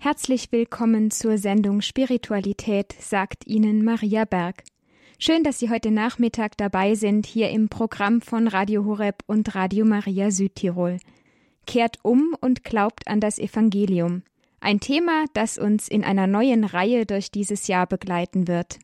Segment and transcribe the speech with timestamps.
[0.00, 4.62] Herzlich willkommen zur Sendung Spiritualität, sagt Ihnen Maria Berg.
[5.18, 9.84] Schön, dass Sie heute Nachmittag dabei sind, hier im Programm von Radio Horeb und Radio
[9.84, 10.98] Maria Südtirol.
[11.66, 14.22] Kehrt um und glaubt an das Evangelium.
[14.60, 18.78] Ein Thema, das uns in einer neuen Reihe durch dieses Jahr begleiten wird.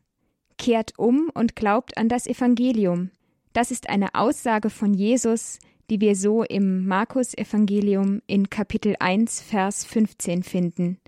[0.57, 3.09] Kehrt um und glaubt an das Evangelium.
[3.53, 5.59] Das ist eine Aussage von Jesus,
[5.89, 10.99] die wir so im Markus Evangelium in Kapitel 1 Vers 15 finden.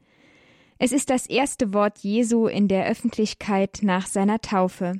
[0.79, 4.93] Es ist das erste Wort Jesu in der Öffentlichkeit nach seiner Taufe.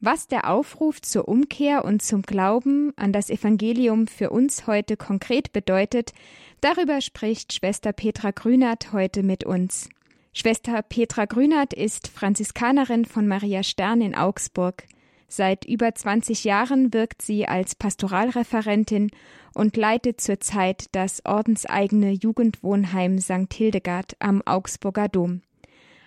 [0.00, 5.52] Was der Aufruf zur Umkehr und zum Glauben an das Evangelium für uns heute konkret
[5.52, 6.14] bedeutet,
[6.62, 9.90] darüber spricht Schwester Petra Grünert heute mit uns.
[10.32, 14.84] Schwester Petra Grünert ist Franziskanerin von Maria Stern in Augsburg.
[15.32, 19.12] Seit über 20 Jahren wirkt sie als Pastoralreferentin
[19.54, 23.52] und leitet zurzeit das ordenseigene Jugendwohnheim St.
[23.54, 25.42] Hildegard am Augsburger Dom.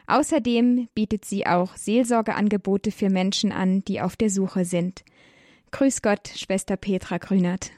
[0.08, 5.06] Außerdem bietet sie auch Seelsorgeangebote für Menschen an, die auf der Suche sind.
[5.72, 7.72] Grüß Gott, Schwester Petra Grünert.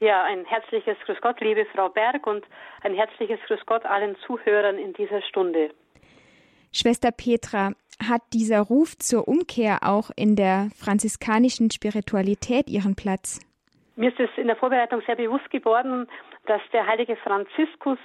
[0.00, 2.44] Ja, ein herzliches Grüß Gott, liebe Frau Berg, und
[2.82, 5.70] ein herzliches Grüß Gott allen Zuhörern in dieser Stunde.
[6.72, 13.40] Schwester Petra, hat dieser Ruf zur Umkehr auch in der franziskanischen Spiritualität ihren Platz?
[13.96, 16.06] Mir ist es in der Vorbereitung sehr bewusst geworden,
[16.46, 17.98] dass der heilige Franziskus,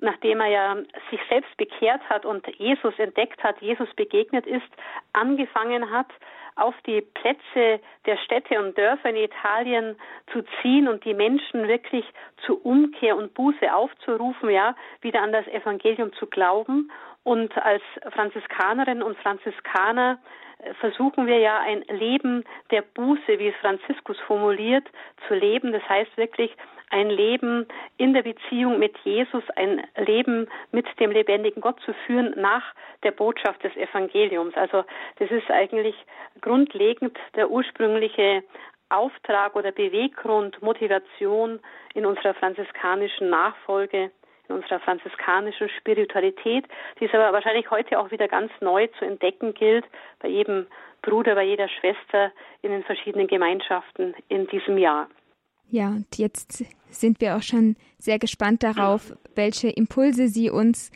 [0.00, 0.76] nachdem er ja
[1.10, 4.70] sich selbst bekehrt hat und Jesus entdeckt hat, Jesus begegnet ist,
[5.12, 6.08] angefangen hat,
[6.56, 9.96] auf die Plätze der Städte und Dörfer in Italien
[10.32, 12.04] zu ziehen und die Menschen wirklich
[12.46, 16.90] zur Umkehr und Buße aufzurufen, ja, wieder an das Evangelium zu glauben
[17.24, 20.18] und als Franziskanerin und Franziskaner
[20.58, 24.86] äh, versuchen wir ja ein Leben der Buße, wie es Franziskus formuliert,
[25.26, 25.72] zu leben.
[25.72, 26.54] Das heißt wirklich
[26.90, 32.34] ein Leben in der Beziehung mit Jesus, ein Leben mit dem lebendigen Gott zu führen
[32.36, 32.62] nach
[33.02, 34.54] der Botschaft des Evangeliums.
[34.54, 34.84] Also
[35.18, 35.96] das ist eigentlich
[36.40, 38.44] grundlegend der ursprüngliche
[38.90, 41.58] Auftrag oder Beweggrund, Motivation
[41.94, 44.10] in unserer franziskanischen Nachfolge
[44.48, 46.66] in unserer franziskanischen Spiritualität,
[47.00, 49.84] die es aber wahrscheinlich heute auch wieder ganz neu zu entdecken gilt,
[50.20, 50.66] bei jedem
[51.02, 52.32] Bruder, bei jeder Schwester
[52.62, 55.08] in den verschiedenen Gemeinschaften in diesem Jahr.
[55.68, 60.90] Ja, und jetzt sind wir auch schon sehr gespannt darauf, welche Impulse Sie uns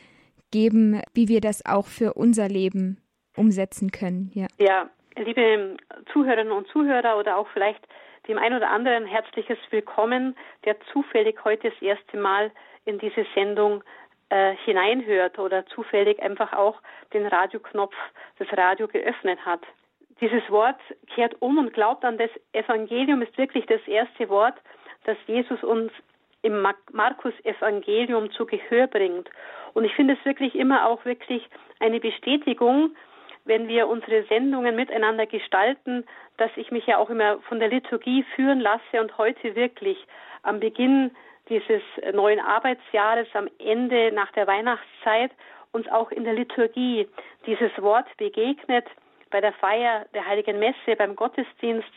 [0.51, 2.97] geben, wie wir das auch für unser Leben
[3.35, 4.31] umsetzen können.
[4.33, 5.77] Ja, ja liebe
[6.13, 7.81] Zuhörerinnen und Zuhörer oder auch vielleicht
[8.27, 10.35] dem einen oder anderen herzliches Willkommen,
[10.65, 12.51] der zufällig heute das erste Mal
[12.85, 13.83] in diese Sendung
[14.29, 16.81] äh, hineinhört oder zufällig einfach auch
[17.13, 17.95] den Radioknopf,
[18.37, 19.61] das Radio geöffnet hat.
[20.21, 20.79] Dieses Wort
[21.13, 24.55] kehrt um und glaubt an das Evangelium ist wirklich das erste Wort,
[25.05, 25.91] das Jesus uns
[26.41, 29.29] im Markus Evangelium zu Gehör bringt.
[29.73, 31.47] Und ich finde es wirklich immer auch wirklich
[31.79, 32.95] eine Bestätigung,
[33.45, 36.05] wenn wir unsere Sendungen miteinander gestalten,
[36.37, 39.97] dass ich mich ja auch immer von der Liturgie führen lasse und heute wirklich
[40.43, 41.11] am Beginn
[41.49, 41.81] dieses
[42.13, 45.31] neuen Arbeitsjahres am Ende nach der Weihnachtszeit
[45.71, 47.07] uns auch in der Liturgie
[47.45, 48.85] dieses Wort begegnet.
[49.31, 51.89] Bei der Feier der Heiligen Messe, beim Gottesdienst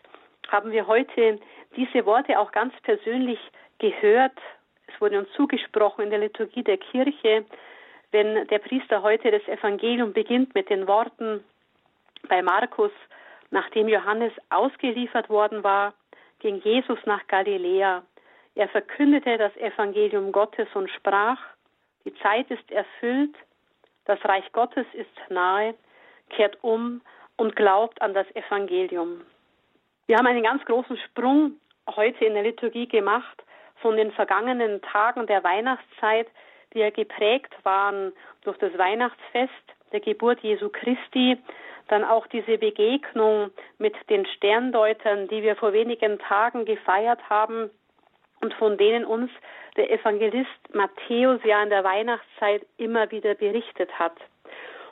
[0.49, 1.39] haben wir heute
[1.77, 3.39] diese Worte auch ganz persönlich
[3.79, 4.39] gehört.
[4.87, 7.45] Es wurde uns zugesprochen in der Liturgie der Kirche,
[8.11, 11.43] wenn der Priester heute das Evangelium beginnt mit den Worten
[12.29, 12.93] bei Markus,
[13.51, 15.95] nachdem Johannes ausgeliefert worden war,
[16.41, 18.03] ging Jesus nach Galiläa.
[18.55, 21.39] Er verkündete das Evangelium Gottes und sprach,
[22.05, 23.35] die Zeit ist erfüllt,
[24.05, 25.75] das Reich Gottes ist nahe,
[26.31, 27.01] kehrt um
[27.37, 29.23] und glaubt an das Evangelium.
[30.07, 31.53] Wir haben einen ganz großen Sprung
[31.89, 33.43] heute in der Liturgie gemacht
[33.77, 36.29] von den vergangenen Tagen der Weihnachtszeit,
[36.73, 39.53] die ja geprägt waren durch das Weihnachtsfest
[39.93, 41.39] der Geburt Jesu Christi,
[41.89, 47.71] dann auch diese Begegnung mit den Sterndeutern, die wir vor wenigen Tagen gefeiert haben,
[48.43, 49.31] und von denen uns
[49.77, 54.17] der Evangelist Matthäus ja in der Weihnachtszeit immer wieder berichtet hat.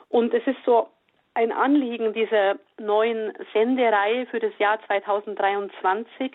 [0.09, 0.87] Und es ist so
[1.33, 6.31] ein Anliegen dieser neuen Sendereihe für das Jahr 2023,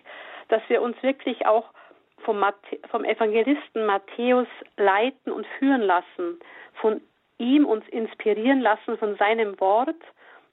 [0.48, 1.64] dass wir uns wirklich auch
[2.18, 2.44] vom,
[2.90, 6.38] vom Evangelisten Matthäus leiten und führen lassen,
[6.74, 7.00] von
[7.38, 9.96] ihm uns inspirieren lassen, von seinem Wort,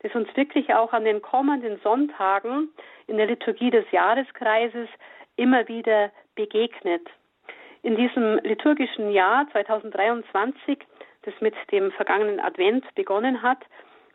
[0.02, 2.70] das uns wirklich auch an den kommenden Sonntagen
[3.08, 4.90] in der Liturgie des Jahreskreises
[5.38, 7.08] immer wieder begegnet.
[7.82, 10.80] In diesem liturgischen Jahr 2023,
[11.24, 13.60] das mit dem vergangenen Advent begonnen hat,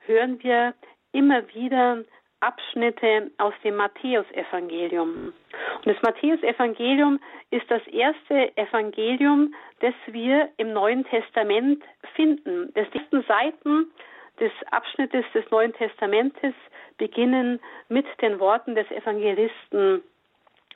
[0.06, 0.74] hören wir
[1.12, 2.04] immer wieder
[2.40, 5.32] Abschnitte aus dem Matthäusevangelium.
[5.76, 7.18] Und das Matthäusevangelium
[7.50, 11.82] ist das erste Evangelium, das wir im Neuen Testament
[12.14, 12.72] finden.
[12.74, 13.90] Das die ersten Seiten
[14.38, 16.54] des Abschnittes des Neuen Testamentes
[16.96, 20.02] beginnen mit den Worten des Evangelisten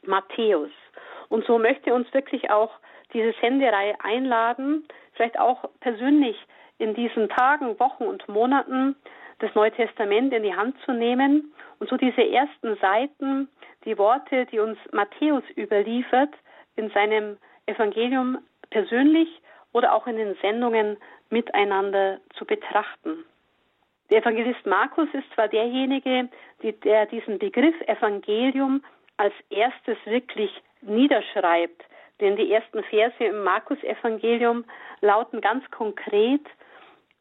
[0.05, 0.71] Matthäus.
[1.29, 2.71] Und so möchte uns wirklich auch
[3.13, 6.37] diese Sendereihe einladen, vielleicht auch persönlich
[6.79, 8.97] in diesen Tagen, Wochen und Monaten
[9.39, 13.49] das Neue Testament in die Hand zu nehmen und so diese ersten Seiten,
[13.85, 16.31] die Worte, die uns Matthäus überliefert,
[16.77, 17.37] in seinem
[17.67, 18.39] Evangelium
[18.71, 19.29] persönlich
[19.73, 20.97] oder auch in den Sendungen
[21.31, 23.25] miteinander zu betrachten.
[24.11, 26.29] Der Evangelist Markus ist zwar derjenige,
[26.63, 28.85] der diesen Begriff Evangelium
[29.17, 30.51] als erstes wirklich
[30.83, 31.83] niederschreibt,
[32.21, 34.65] denn die ersten Verse im Markus-Evangelium
[35.01, 36.43] lauten ganz konkret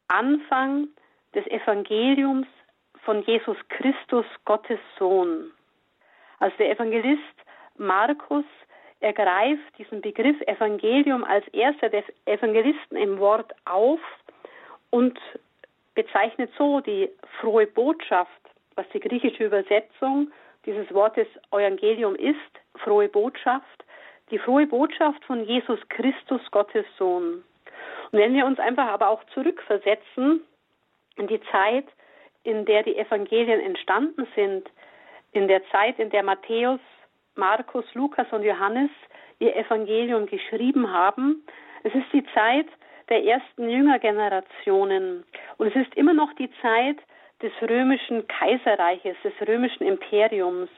[0.08, 0.88] Anfang
[1.34, 2.46] des Evangeliums
[3.04, 5.50] von Jesus Christus, Gottes Sohn.
[6.38, 7.22] Also der Evangelist
[7.76, 8.44] Markus
[9.00, 14.00] ergreift diesen Begriff Evangelium als erster der Evangelisten im Wort auf
[14.90, 15.18] und
[15.94, 17.10] bezeichnet so die
[17.40, 18.30] frohe Botschaft,
[18.76, 20.30] was die griechische Übersetzung
[20.66, 22.36] dieses Wortes Evangelium ist,
[22.76, 23.84] frohe Botschaft,
[24.30, 27.44] die frohe Botschaft von Jesus Christus, Gottes Sohn.
[28.10, 30.40] Und wenn wir uns einfach aber auch zurückversetzen
[31.16, 31.86] in die Zeit,
[32.44, 34.68] in der die Evangelien entstanden sind,
[35.32, 36.80] in der Zeit, in der Matthäus,
[37.34, 38.90] Markus, Lukas und Johannes
[39.38, 41.42] ihr Evangelium geschrieben haben,
[41.82, 42.66] es ist die Zeit
[43.08, 45.24] der ersten Jüngergenerationen
[45.58, 46.98] und es ist immer noch die Zeit
[47.42, 50.70] des römischen Kaiserreiches, des römischen Imperiums.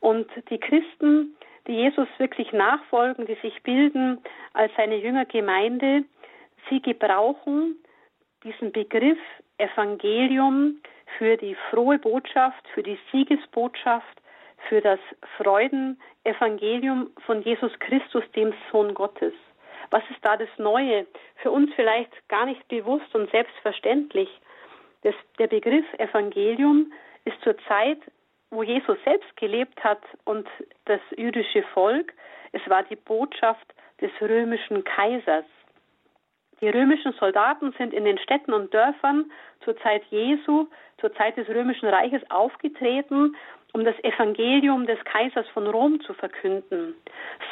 [0.00, 1.36] Und die Christen,
[1.66, 4.18] die Jesus wirklich nachfolgen, die sich bilden
[4.52, 6.04] als seine Jüngergemeinde,
[6.68, 7.76] sie gebrauchen
[8.44, 9.18] diesen Begriff
[9.58, 10.80] Evangelium
[11.18, 14.20] für die frohe Botschaft, für die Siegesbotschaft,
[14.68, 14.98] für das
[15.38, 19.32] Freudenevangelium von Jesus Christus, dem Sohn Gottes.
[19.90, 21.06] Was ist da das Neue?
[21.36, 24.28] Für uns vielleicht gar nicht bewusst und selbstverständlich.
[25.04, 26.92] Das, der Begriff Evangelium
[27.24, 27.98] ist zur Zeit,
[28.50, 30.48] wo Jesus selbst gelebt hat und
[30.86, 32.12] das jüdische Volk,
[32.52, 35.44] es war die Botschaft des römischen Kaisers.
[36.60, 39.30] Die römischen Soldaten sind in den Städten und Dörfern
[39.64, 40.66] zur Zeit Jesu,
[40.98, 43.36] zur Zeit des römischen Reiches aufgetreten,
[43.72, 46.94] um das Evangelium des Kaisers von Rom zu verkünden.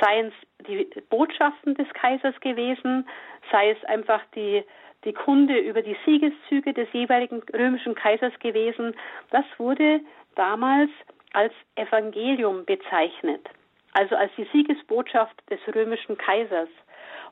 [0.00, 3.08] Seien es die Botschaften des Kaisers gewesen,
[3.50, 4.64] sei es einfach die,
[5.04, 8.94] die Kunde über die Siegeszüge des jeweiligen römischen Kaisers gewesen.
[9.30, 10.00] Das wurde
[10.36, 10.90] damals
[11.32, 13.48] als Evangelium bezeichnet,
[13.94, 16.68] also als die Siegesbotschaft des römischen Kaisers.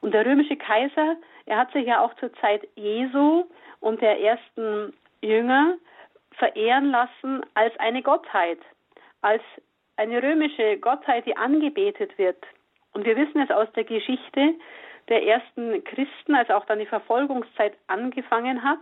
[0.00, 3.44] Und der römische Kaiser, er hat sich ja auch zur Zeit Jesu
[3.80, 5.76] und der ersten Jünger
[6.32, 8.58] verehren lassen als eine Gottheit,
[9.20, 9.42] als
[9.96, 12.42] eine römische Gottheit, die angebetet wird.
[12.92, 14.54] Und wir wissen es aus der Geschichte
[15.10, 18.80] der ersten Christen, als auch dann die Verfolgungszeit angefangen hat,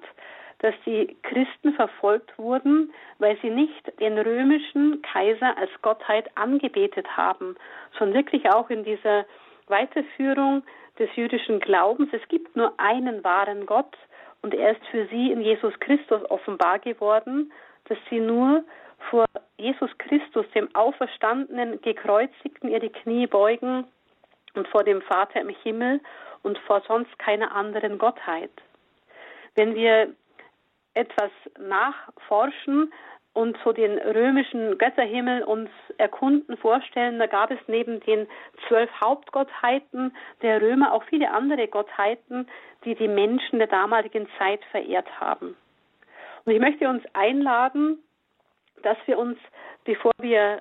[0.61, 7.57] dass die Christen verfolgt wurden, weil sie nicht den römischen Kaiser als Gottheit angebetet haben,
[7.99, 9.25] sondern wirklich auch in dieser
[9.69, 10.63] Weiterführung
[10.99, 12.11] des jüdischen Glaubens.
[12.13, 13.97] Es gibt nur einen wahren Gott
[14.43, 17.53] und er ist für sie in Jesus Christus offenbar geworden,
[17.85, 18.65] dass sie nur
[19.11, 19.27] vor
[19.59, 23.85] Jesus Christus, dem Auferstandenen, gekreuzigten, ihre Knie beugen
[24.55, 26.01] und vor dem Vater im Himmel
[26.43, 28.51] und vor sonst keiner anderen Gottheit.
[29.55, 30.15] Wenn wir
[30.95, 32.93] etwas nachforschen,
[33.39, 38.27] und so den römischen Götterhimmel uns erkunden, vorstellen, da gab es neben den
[38.67, 42.49] zwölf Hauptgottheiten der Römer auch viele andere Gottheiten,
[42.85, 45.57] die die Menschen der damaligen Zeit verehrt haben.
[46.45, 48.03] Und ich möchte uns einladen,
[48.83, 49.39] dass wir uns,
[49.85, 50.61] bevor wir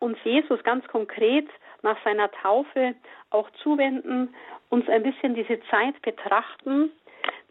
[0.00, 1.48] uns Jesus ganz konkret
[1.82, 2.94] nach seiner Taufe
[3.30, 4.34] auch zuwenden,
[4.68, 6.90] uns ein bisschen diese Zeit betrachten,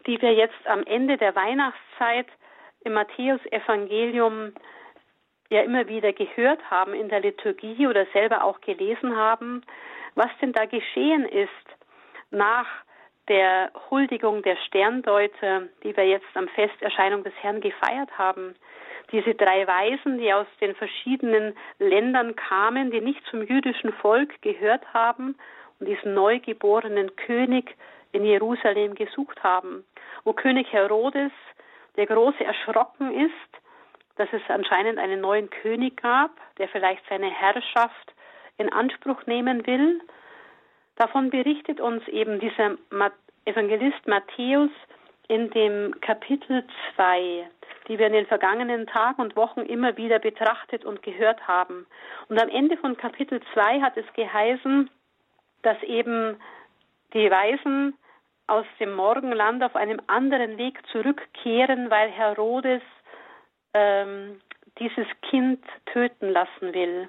[0.06, 2.26] die wir jetzt am Ende der Weihnachtszeit
[2.84, 4.52] im Matthäus-Evangelium
[5.48, 9.62] ja immer wieder gehört haben in der Liturgie oder selber auch gelesen haben,
[10.14, 11.50] was denn da geschehen ist
[12.30, 12.66] nach
[13.28, 18.54] der Huldigung der Sterndeuter, die wir jetzt am Festerscheinung des Herrn gefeiert haben.
[19.12, 24.92] Diese drei Weisen, die aus den verschiedenen Ländern kamen, die nicht zum jüdischen Volk gehört
[24.92, 25.36] haben
[25.78, 27.76] und diesen neugeborenen König
[28.12, 29.84] in Jerusalem gesucht haben.
[30.24, 31.32] Wo König Herodes
[31.96, 33.62] der Große erschrocken ist,
[34.16, 38.14] dass es anscheinend einen neuen König gab, der vielleicht seine Herrschaft
[38.58, 40.00] in Anspruch nehmen will.
[40.96, 42.76] Davon berichtet uns eben dieser
[43.44, 44.70] Evangelist Matthäus
[45.28, 46.64] in dem Kapitel
[46.94, 47.48] 2.
[47.88, 51.86] die wir in den vergangenen Tagen und Wochen immer wieder betrachtet und gehört haben.
[52.28, 54.90] Und am Ende von Kapitel 2 hat es geheißen,
[55.62, 56.36] dass eben
[57.14, 57.96] die Weisen
[58.48, 62.82] aus dem Morgenland auf einem anderen Weg zurückkehren, weil Herodes
[63.74, 64.40] ähm,
[64.78, 67.08] dieses Kind töten lassen will.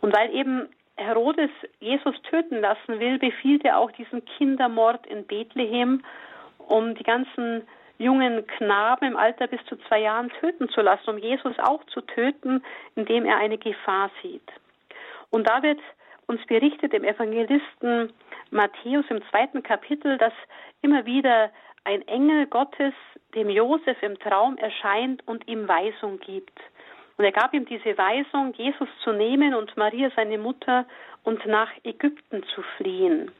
[0.00, 1.50] Und weil eben Herodes
[1.80, 6.04] Jesus töten lassen will, befiehlt er auch diesen Kindermord in Bethlehem,
[6.68, 7.66] um die ganzen
[7.98, 12.00] jungen Knaben im Alter bis zu zwei Jahren töten zu lassen, um Jesus auch zu
[12.00, 12.62] töten,
[12.96, 14.48] indem er eine Gefahr sieht.
[15.30, 15.80] Und da wird
[16.26, 18.12] uns berichtet im Evangelisten
[18.50, 20.32] Matthäus im zweiten Kapitel, dass
[20.82, 21.50] immer wieder
[21.84, 22.94] ein Engel Gottes
[23.34, 26.58] dem Josef im Traum erscheint und ihm Weisung gibt.
[27.16, 30.86] Und er gab ihm diese Weisung, Jesus zu nehmen und Maria, seine Mutter,
[31.24, 33.30] und nach Ägypten zu fliehen.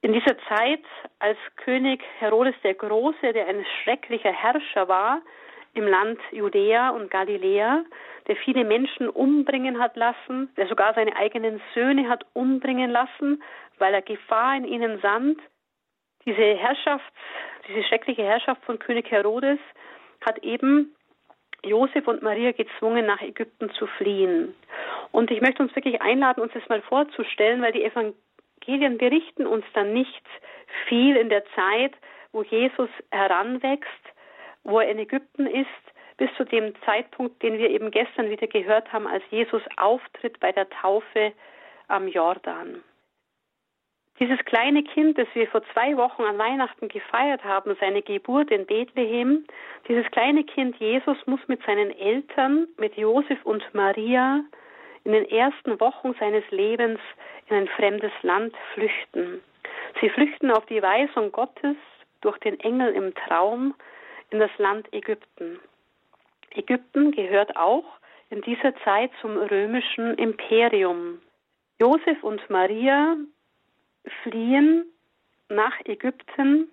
[0.00, 0.84] In dieser Zeit,
[1.18, 5.22] als König Herodes der Große, der ein schrecklicher Herrscher war
[5.74, 7.84] im Land Judäa und Galiläa,
[8.28, 13.42] der viele Menschen umbringen hat lassen, der sogar seine eigenen Söhne hat umbringen lassen,
[13.78, 15.40] weil er Gefahr in ihnen sand.
[16.24, 17.12] Diese Herrschaft,
[17.68, 19.58] diese schreckliche Herrschaft von König Herodes
[20.24, 20.94] hat eben
[21.64, 24.54] Josef und Maria gezwungen, nach Ägypten zu fliehen.
[25.10, 28.27] Und ich möchte uns wirklich einladen, uns das mal vorzustellen, weil die Evangelien
[28.98, 30.24] berichten uns dann nicht
[30.88, 31.94] viel in der Zeit,
[32.32, 33.88] wo Jesus heranwächst,
[34.64, 35.66] wo er in Ägypten ist,
[36.18, 40.52] bis zu dem Zeitpunkt, den wir eben gestern wieder gehört haben, als Jesus auftritt bei
[40.52, 41.32] der Taufe
[41.86, 42.82] am Jordan.
[44.20, 48.66] Dieses kleine Kind, das wir vor zwei Wochen an Weihnachten gefeiert haben, seine Geburt in
[48.66, 49.44] Bethlehem,
[49.86, 54.42] dieses kleine Kind Jesus muss mit seinen Eltern, mit Josef und Maria,
[55.08, 57.00] in den ersten Wochen seines Lebens
[57.48, 59.42] in ein fremdes Land flüchten.
[60.02, 61.76] Sie flüchten auf die Weisung Gottes
[62.20, 63.74] durch den Engel im Traum
[64.28, 65.60] in das Land Ägypten.
[66.50, 67.86] Ägypten gehört auch
[68.28, 71.22] in dieser Zeit zum römischen Imperium.
[71.80, 73.16] Josef und Maria
[74.22, 74.84] fliehen
[75.48, 76.68] nach Ägypten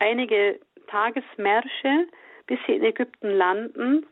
[0.00, 0.58] einige
[0.88, 2.08] Tagesmärsche,
[2.48, 4.04] bis sie in Ägypten landen.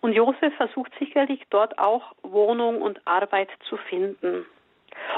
[0.00, 4.46] Und Josef versucht sicherlich dort auch Wohnung und Arbeit zu finden.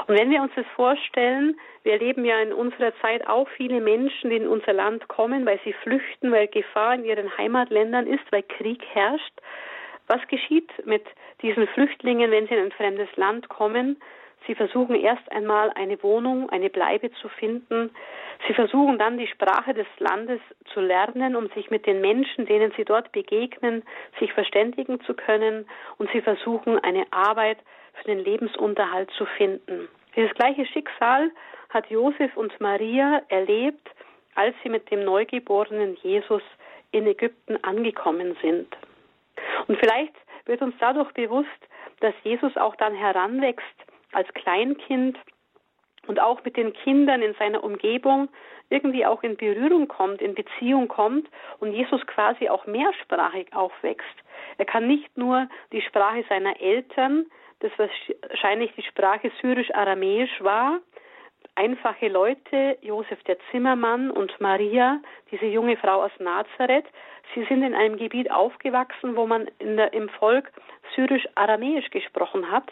[0.07, 4.29] Und wenn wir uns das vorstellen, wir erleben ja in unserer Zeit auch viele Menschen,
[4.29, 8.43] die in unser Land kommen, weil sie flüchten, weil Gefahr in ihren Heimatländern ist, weil
[8.43, 9.33] Krieg herrscht.
[10.07, 11.05] Was geschieht mit
[11.41, 13.97] diesen Flüchtlingen, wenn sie in ein fremdes Land kommen?
[14.45, 17.91] Sie versuchen erst einmal eine Wohnung, eine Bleibe zu finden.
[18.47, 20.39] Sie versuchen dann die Sprache des Landes
[20.73, 23.83] zu lernen, um sich mit den Menschen, denen sie dort begegnen,
[24.19, 25.67] sich verständigen zu können.
[25.97, 27.57] Und sie versuchen eine Arbeit
[27.95, 29.89] für den Lebensunterhalt zu finden.
[30.15, 31.31] Dieses gleiche Schicksal
[31.69, 33.89] hat Josef und Maria erlebt,
[34.35, 36.43] als sie mit dem neugeborenen Jesus
[36.91, 38.67] in Ägypten angekommen sind.
[39.67, 40.13] Und vielleicht
[40.45, 41.49] wird uns dadurch bewusst,
[41.99, 45.17] dass Jesus auch dann heranwächst als Kleinkind
[46.07, 48.29] und auch mit den Kindern in seiner Umgebung
[48.69, 51.27] irgendwie auch in Berührung kommt, in Beziehung kommt
[51.59, 54.05] und Jesus quasi auch mehrsprachig aufwächst.
[54.57, 57.25] Er kann nicht nur die Sprache seiner Eltern,
[57.59, 60.79] das wahrscheinlich die Sprache syrisch-aramäisch war,
[61.55, 64.99] einfache Leute, Josef der Zimmermann und Maria,
[65.31, 66.85] diese junge Frau aus Nazareth,
[67.33, 70.51] sie sind in einem Gebiet aufgewachsen, wo man der, im Volk
[70.95, 72.71] syrisch-aramäisch gesprochen hat.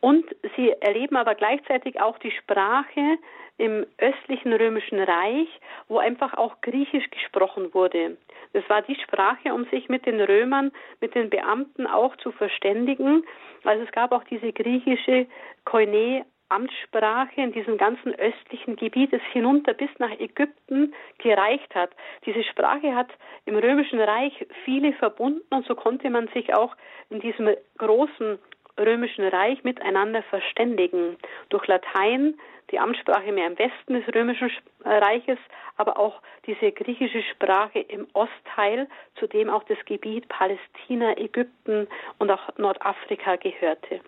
[0.00, 0.24] Und
[0.56, 3.18] sie erleben aber gleichzeitig auch die Sprache
[3.58, 5.48] im östlichen römischen Reich,
[5.88, 8.16] wo einfach auch Griechisch gesprochen wurde.
[8.54, 13.22] Das war die Sprache, um sich mit den Römern, mit den Beamten auch zu verständigen.
[13.64, 15.26] Also es gab auch diese griechische
[15.66, 21.90] Koine Amtssprache in diesem ganzen östlichen Gebiet, das hinunter bis nach Ägypten gereicht hat.
[22.26, 23.08] Diese Sprache hat
[23.46, 26.74] im Römischen Reich viele verbunden und so konnte man sich auch
[27.08, 28.38] in diesem großen
[28.78, 31.16] römischen Reich miteinander verständigen.
[31.48, 32.38] Durch Latein,
[32.70, 34.50] die Amtssprache mehr im Westen des römischen
[34.84, 35.38] Reiches,
[35.76, 42.30] aber auch diese griechische Sprache im Ostteil, zu dem auch das Gebiet Palästina, Ägypten und
[42.30, 44.00] auch Nordafrika gehörte.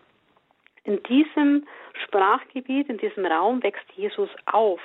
[0.84, 1.66] In diesem
[2.04, 4.80] Sprachgebiet, in diesem Raum wächst Jesus auf.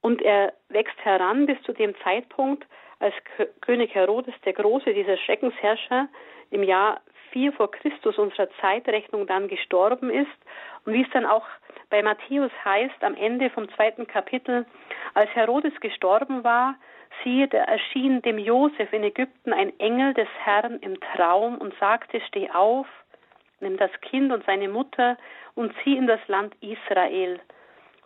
[0.00, 2.66] Und er wächst heran bis zu dem Zeitpunkt,
[3.00, 3.14] als
[3.60, 6.08] König Herodes der Große, dieser Schreckensherrscher,
[6.50, 7.00] im Jahr
[7.34, 10.30] 4 vor Christus unserer Zeitrechnung dann gestorben ist
[10.86, 11.44] und wie es dann auch
[11.90, 14.64] bei Matthäus heißt am Ende vom zweiten Kapitel,
[15.14, 16.76] als Herodes gestorben war,
[17.22, 22.20] siehe, da erschien dem Josef in Ägypten ein Engel des Herrn im Traum und sagte,
[22.28, 22.86] steh auf,
[23.60, 25.18] nimm das Kind und seine Mutter
[25.54, 27.40] und zieh in das Land Israel.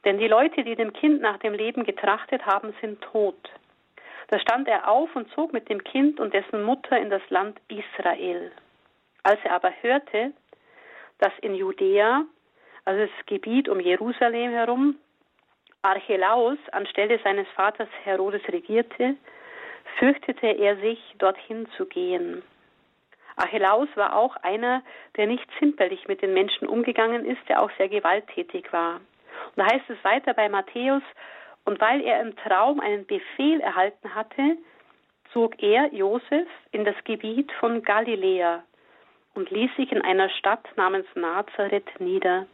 [0.04, 3.50] Denn die Leute, die dem Kind nach dem Leben getrachtet haben, sind tot.
[4.28, 7.58] Da stand er auf und zog mit dem Kind und dessen Mutter in das Land
[7.68, 8.52] Israel.
[9.22, 10.32] Als er aber hörte,
[11.18, 12.25] dass in Judäa,
[12.84, 14.96] also das Gebiet um Jerusalem herum,
[15.82, 19.16] Archelaus anstelle seines Vaters Herodes regierte,
[19.98, 22.42] fürchtete er sich, dorthin zu gehen.
[23.37, 24.82] Archelaus war auch einer,
[25.16, 28.96] der nicht zimperlich mit den Menschen umgegangen ist, der auch sehr gewalttätig war.
[28.96, 31.02] Und da heißt es weiter bei Matthäus,
[31.64, 34.56] und weil er im Traum einen Befehl erhalten hatte,
[35.32, 38.64] zog er, Josef, in das Gebiet von Galiläa
[39.38, 42.47] und ließ sich in einer Stadt namens Nazareth nieder.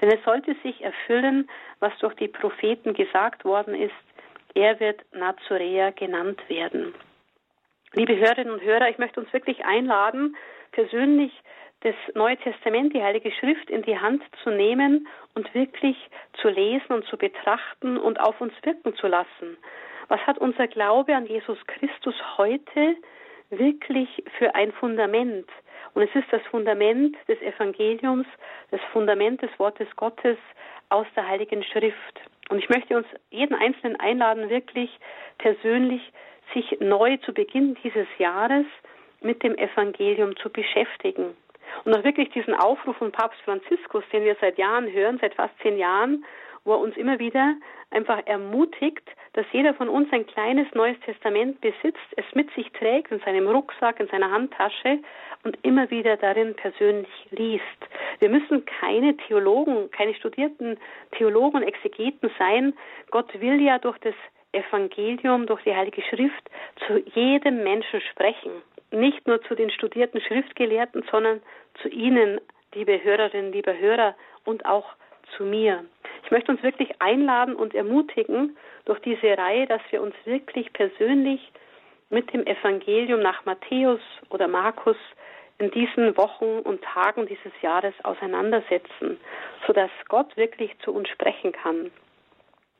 [0.00, 1.48] Denn es sollte sich erfüllen,
[1.78, 3.92] was durch die Propheten gesagt worden ist,
[4.54, 6.94] er wird Nazoräer genannt werden.
[7.92, 10.34] Liebe Hörerinnen und Hörer, ich möchte uns wirklich einladen,
[10.72, 11.32] persönlich
[11.80, 15.96] das Neue Testament, die Heilige Schrift in die Hand zu nehmen und wirklich
[16.40, 19.58] zu lesen und zu betrachten und auf uns wirken zu lassen.
[20.08, 22.96] Was hat unser Glaube an Jesus Christus heute
[23.50, 25.48] wirklich für ein Fundament?
[25.94, 28.26] Und es ist das Fundament des Evangeliums,
[28.70, 30.38] das Fundament des Wortes Gottes
[30.88, 32.20] aus der Heiligen Schrift.
[32.48, 34.90] Und ich möchte uns jeden Einzelnen einladen, wirklich
[35.38, 36.02] persönlich
[36.54, 38.66] sich neu zu Beginn dieses Jahres
[39.20, 41.36] mit dem Evangelium zu beschäftigen.
[41.84, 45.58] Und auch wirklich diesen Aufruf von Papst Franziskus, den wir seit Jahren hören, seit fast
[45.62, 46.24] zehn Jahren,
[46.64, 47.56] wo er uns immer wieder
[47.90, 49.02] einfach ermutigt,
[49.34, 53.48] dass jeder von uns ein kleines neues Testament besitzt, es mit sich trägt in seinem
[53.48, 54.98] Rucksack, in seiner Handtasche
[55.44, 57.62] und immer wieder darin persönlich liest.
[58.20, 60.78] Wir müssen keine Theologen, keine studierten
[61.12, 62.74] Theologen und Exegeten sein.
[63.10, 64.14] Gott will ja durch das
[64.52, 66.50] Evangelium, durch die Heilige Schrift
[66.86, 68.52] zu jedem Menschen sprechen.
[68.90, 71.40] Nicht nur zu den studierten Schriftgelehrten, sondern
[71.80, 72.38] zu Ihnen,
[72.74, 74.14] liebe Hörerinnen, liebe Hörer
[74.44, 74.86] und auch
[75.36, 75.84] zu mir.
[76.24, 81.40] Ich möchte uns wirklich einladen und ermutigen durch diese Reihe, dass wir uns wirklich persönlich
[82.10, 84.96] mit dem Evangelium nach Matthäus oder Markus
[85.58, 89.18] in diesen Wochen und Tagen dieses Jahres auseinandersetzen,
[89.66, 91.90] sodass Gott wirklich zu uns sprechen kann.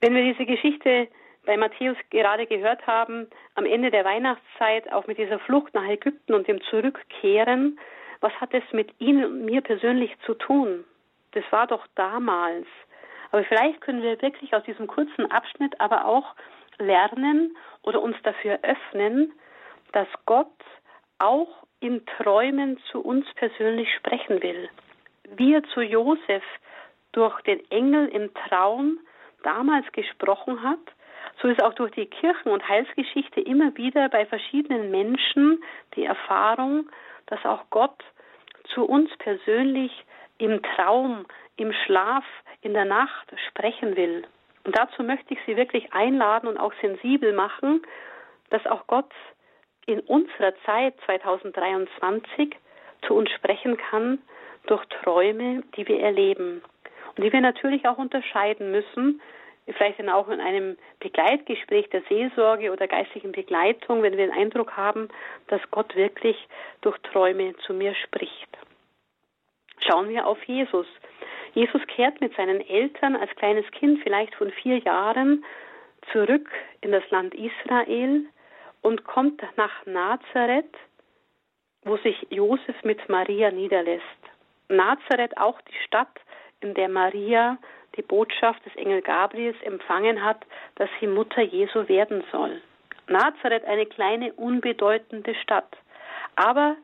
[0.00, 1.08] Wenn wir diese Geschichte
[1.46, 6.34] bei Matthäus gerade gehört haben, am Ende der Weihnachtszeit, auch mit dieser Flucht nach Ägypten
[6.34, 7.78] und dem Zurückkehren,
[8.20, 10.84] was hat es mit Ihnen und mir persönlich zu tun?
[11.32, 12.66] Das war doch damals.
[13.30, 16.34] Aber vielleicht können wir wirklich aus diesem kurzen Abschnitt aber auch
[16.78, 19.32] lernen oder uns dafür öffnen,
[19.92, 20.52] dass Gott
[21.18, 24.68] auch in Träumen zu uns persönlich sprechen will.
[25.36, 26.44] Wie er zu Josef
[27.12, 28.98] durch den Engel im Traum
[29.42, 30.78] damals gesprochen hat,
[31.40, 35.62] so ist auch durch die Kirchen- und Heilsgeschichte immer wieder bei verschiedenen Menschen
[35.96, 36.88] die Erfahrung,
[37.26, 38.04] dass auch Gott
[38.74, 40.04] zu uns persönlich
[40.42, 41.24] im Traum,
[41.56, 42.24] im Schlaf,
[42.62, 44.24] in der Nacht sprechen will.
[44.64, 47.82] Und dazu möchte ich Sie wirklich einladen und auch sensibel machen,
[48.50, 49.10] dass auch Gott
[49.86, 52.56] in unserer Zeit 2023
[53.06, 54.18] zu uns sprechen kann
[54.66, 56.62] durch Träume, die wir erleben
[57.16, 59.20] und die wir natürlich auch unterscheiden müssen,
[59.66, 64.76] vielleicht dann auch in einem Begleitgespräch der Seelsorge oder geistlichen Begleitung, wenn wir den Eindruck
[64.76, 65.08] haben,
[65.48, 66.36] dass Gott wirklich
[66.80, 68.48] durch Träume zu mir spricht.
[69.86, 70.86] Schauen wir auf Jesus.
[71.54, 75.44] Jesus kehrt mit seinen Eltern als kleines Kind, vielleicht von vier Jahren,
[76.12, 76.48] zurück
[76.80, 78.24] in das Land Israel
[78.80, 80.74] und kommt nach Nazareth,
[81.84, 84.04] wo sich Josef mit Maria niederlässt.
[84.68, 86.20] Nazareth auch die Stadt,
[86.60, 87.58] in der Maria
[87.96, 90.44] die Botschaft des Engel Gabriels empfangen hat,
[90.76, 92.62] dass sie Mutter Jesu werden soll.
[93.08, 95.76] Nazareth eine kleine, unbedeutende Stadt.
[96.36, 96.76] Aber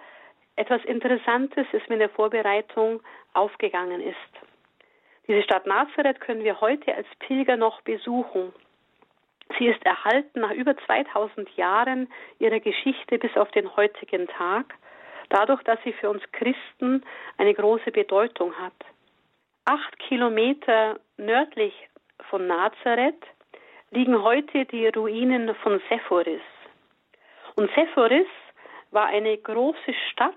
[0.58, 3.00] etwas Interessantes ist mir in der Vorbereitung
[3.32, 4.16] aufgegangen ist.
[5.28, 8.52] Diese Stadt Nazareth können wir heute als Pilger noch besuchen.
[9.58, 14.74] Sie ist erhalten nach über 2000 Jahren ihrer Geschichte bis auf den heutigen Tag,
[15.28, 17.04] dadurch, dass sie für uns Christen
[17.36, 18.74] eine große Bedeutung hat.
[19.64, 21.74] Acht Kilometer nördlich
[22.30, 23.22] von Nazareth
[23.90, 26.40] liegen heute die Ruinen von Sephoris.
[27.56, 28.26] Und Sephoris
[28.90, 30.34] war eine große Stadt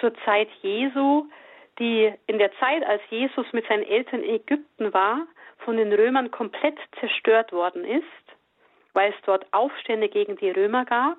[0.00, 1.26] zur Zeit Jesu,
[1.78, 5.26] die in der Zeit, als Jesus mit seinen Eltern in Ägypten war,
[5.58, 8.04] von den Römern komplett zerstört worden ist,
[8.92, 11.16] weil es dort Aufstände gegen die Römer gab,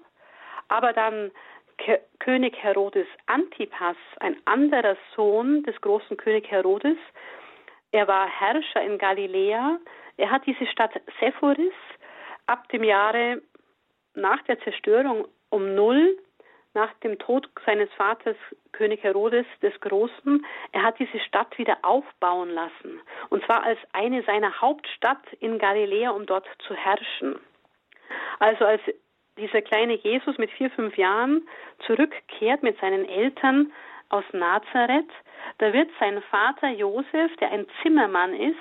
[0.67, 1.31] aber dann
[1.77, 6.97] Ke König Herodes Antipas, ein anderer Sohn des großen König Herodes,
[7.95, 9.79] er war Herrscher in Galiläa.
[10.17, 11.73] Er hat diese Stadt Sephoris
[12.45, 13.41] ab dem Jahre
[14.15, 16.17] nach der Zerstörung um null
[16.75, 18.35] nach dem Tod seines Vaters,
[18.73, 23.01] König Herodes des Großen, er hat diese Stadt wieder aufbauen lassen.
[23.29, 27.39] Und zwar als eine seiner Hauptstadt in Galiläa, um dort zu herrschen.
[28.39, 28.81] Also als
[29.37, 31.47] dieser kleine Jesus mit vier, fünf Jahren
[31.85, 33.71] zurückkehrt mit seinen Eltern
[34.09, 35.09] aus Nazareth,
[35.57, 38.55] da wird sein Vater Josef, der ein Zimmermann ist,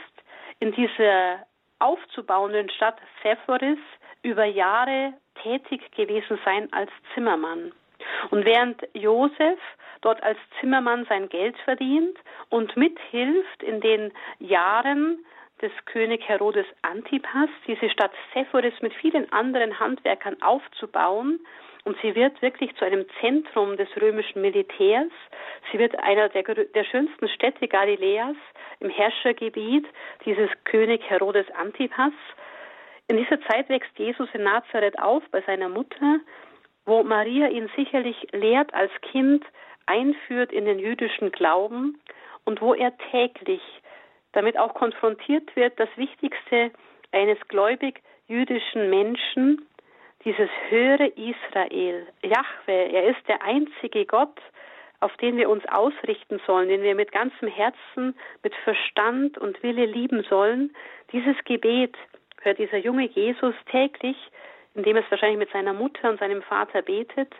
[0.61, 1.47] in dieser
[1.79, 3.79] aufzubauenden Stadt Sephoris
[4.23, 7.73] über Jahre tätig gewesen sein als Zimmermann.
[8.31, 9.59] Und während Josef
[10.01, 12.17] dort als Zimmermann sein Geld verdient
[12.51, 15.25] und mithilft in den Jahren
[15.63, 21.41] des König Herodes Antipas, diese Stadt Sephoris mit vielen anderen Handwerkern aufzubauen,
[21.85, 25.11] und sie wird wirklich zu einem Zentrum des römischen Militärs.
[25.71, 28.37] Sie wird einer der, der schönsten Städte Galiläas
[28.81, 29.87] im Herrschergebiet
[30.25, 32.13] dieses König Herodes Antipas.
[33.07, 36.21] In dieser Zeit wächst Jesus in Nazareth auf bei seiner Mutter,
[36.87, 39.45] wo Maria ihn sicherlich lehrt als Kind,
[39.87, 42.01] einführt in den jüdischen Glauben
[42.45, 43.63] und wo er täglich
[44.33, 46.71] damit auch konfrontiert wird, das Wichtigste
[47.13, 49.67] eines gläubig jüdischen Menschen,
[50.25, 54.41] dieses höhere Israel, Jahwe, er ist der einzige Gott,
[55.01, 59.85] auf den wir uns ausrichten sollen, den wir mit ganzem Herzen, mit Verstand und Wille
[59.85, 60.75] lieben sollen.
[61.13, 61.95] Dieses Gebet
[62.41, 64.17] hört dieser junge Jesus täglich,
[64.75, 67.33] indem es wahrscheinlich mit seiner Mutter und seinem Vater betet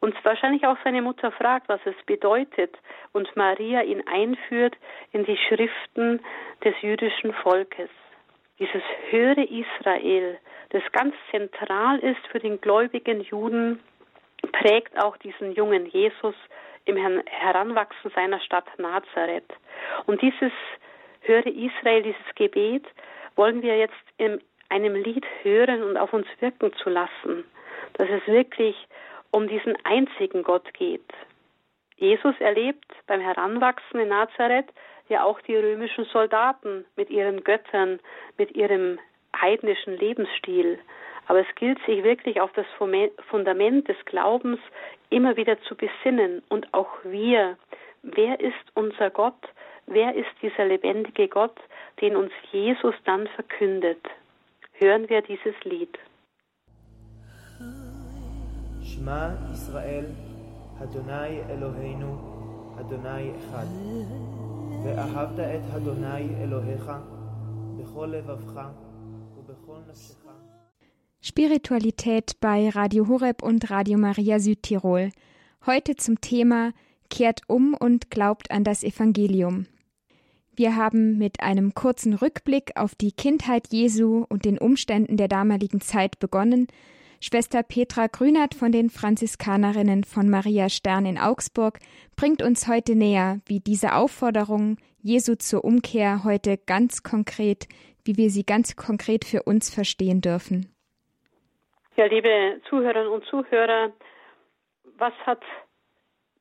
[0.00, 2.76] und wahrscheinlich auch seine Mutter fragt, was es bedeutet
[3.12, 4.76] und Maria ihn einführt
[5.12, 6.20] in die Schriften
[6.64, 7.90] des jüdischen Volkes.
[8.58, 10.38] Dieses höhere Israel,
[10.70, 13.80] das ganz zentral ist für den gläubigen Juden,
[14.52, 16.34] prägt auch diesen jungen Jesus
[16.84, 19.52] im Heranwachsen seiner Stadt Nazareth.
[20.06, 20.52] Und dieses
[21.20, 22.84] höhere Israel, dieses Gebet,
[23.36, 27.44] wollen wir jetzt in einem Lied hören und auf uns wirken zu lassen,
[27.94, 28.76] dass es wirklich
[29.30, 31.10] um diesen einzigen Gott geht.
[31.96, 34.68] Jesus erlebt beim Heranwachsen in Nazareth
[35.08, 37.98] ja auch die römischen Soldaten mit ihren Göttern,
[38.36, 38.98] mit ihrem
[39.34, 40.78] heidnischen Lebensstil.
[41.26, 42.66] Aber es gilt sich wirklich auf das
[43.28, 44.60] Fundament des Glaubens
[45.10, 47.56] immer wieder zu besinnen und auch wir.
[48.02, 49.34] Wer ist unser Gott?
[49.86, 51.56] Wer ist dieser lebendige Gott,
[52.00, 54.00] den uns Jesus dann verkündet?
[54.77, 55.97] Hören wir dieses Lied.
[58.83, 60.05] שמע ישראל,
[60.83, 62.17] אדוני אלוהינו,
[62.79, 63.65] אדוני אחד.
[64.85, 66.91] ואהבת את אדוני אלוהיך
[67.77, 68.67] בכל לבבך
[69.37, 70.23] ובכל נפשך.
[71.21, 75.11] Spiritualität bei Radio Horeb und Radio Maria Südtirol.
[75.65, 76.73] Heute zum Thema
[77.09, 79.65] Kehrt um und glaubt an das Evangelium.
[80.58, 85.80] Wir haben mit einem kurzen Rückblick auf die Kindheit Jesu und den Umständen der damaligen
[85.80, 86.66] Zeit begonnen,
[87.20, 91.78] Schwester Petra Grünert von den Franziskanerinnen von Maria Stern in Augsburg
[92.16, 97.68] bringt uns heute näher, wie diese Aufforderung Jesu zur Umkehr heute ganz konkret,
[98.04, 100.74] wie wir sie ganz konkret für uns verstehen dürfen.
[101.94, 103.92] Ja, liebe Zuhörerinnen und Zuhörer,
[104.96, 105.42] was hat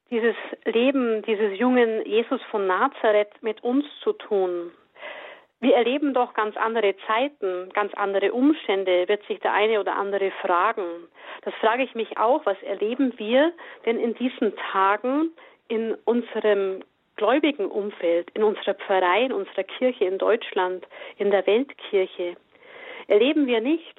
[0.10, 4.72] dieses Leben dieses jungen Jesus von Nazareth mit uns zu tun?
[5.60, 10.32] Wir erleben doch ganz andere Zeiten, ganz andere Umstände, wird sich der eine oder andere
[10.41, 10.86] fragen.
[11.41, 13.52] Das frage ich mich auch, was erleben wir
[13.86, 15.32] denn in diesen Tagen
[15.67, 16.84] in unserem
[17.15, 20.86] gläubigen Umfeld, in unserer Pfarrei, in unserer Kirche in Deutschland,
[21.17, 22.36] in der Weltkirche?
[23.08, 23.98] Erleben wir nicht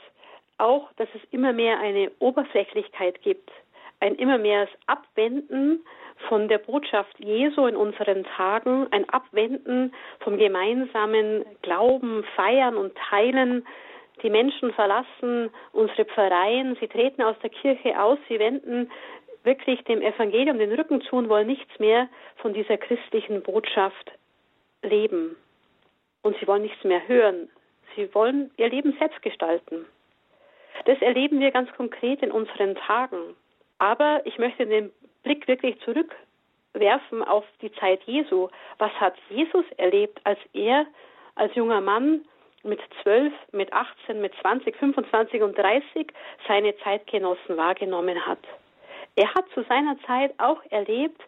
[0.59, 3.51] auch, dass es immer mehr eine Oberflächlichkeit gibt,
[4.00, 5.84] ein immer mehr Abwenden
[6.28, 13.66] von der Botschaft Jesu in unseren Tagen, ein Abwenden vom gemeinsamen Glauben, Feiern und Teilen.
[14.22, 18.90] Die Menschen verlassen unsere Pfarreien, sie treten aus der Kirche aus, sie wenden
[19.44, 24.12] wirklich dem Evangelium den Rücken zu und wollen nichts mehr von dieser christlichen Botschaft
[24.82, 25.37] leben.
[26.22, 27.48] Und sie wollen nichts mehr hören.
[27.94, 29.87] Sie wollen ihr Leben selbst gestalten.
[30.84, 33.34] Das erleben wir ganz konkret in unseren Tagen.
[33.79, 38.49] Aber ich möchte den Blick wirklich zurückwerfen auf die Zeit Jesu.
[38.79, 40.87] Was hat Jesus erlebt, als er
[41.35, 42.25] als junger Mann
[42.64, 46.12] mit 12, mit 18, mit 20, 25 und 30
[46.47, 48.41] seine Zeitgenossen wahrgenommen hat?
[49.14, 51.21] Er hat zu seiner Zeit auch erlebt,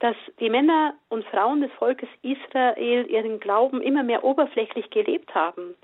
[0.00, 5.74] dass die Männer und Frauen des Volkes Israel ihren Glauben immer mehr oberflächlich gelebt haben.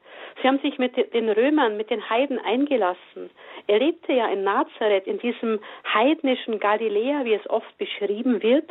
[0.41, 3.31] Sie haben sich mit den Römern, mit den Heiden eingelassen.
[3.67, 5.61] Er lebte ja in Nazareth, in diesem
[5.93, 8.71] heidnischen Galiläa, wie es oft beschrieben wird.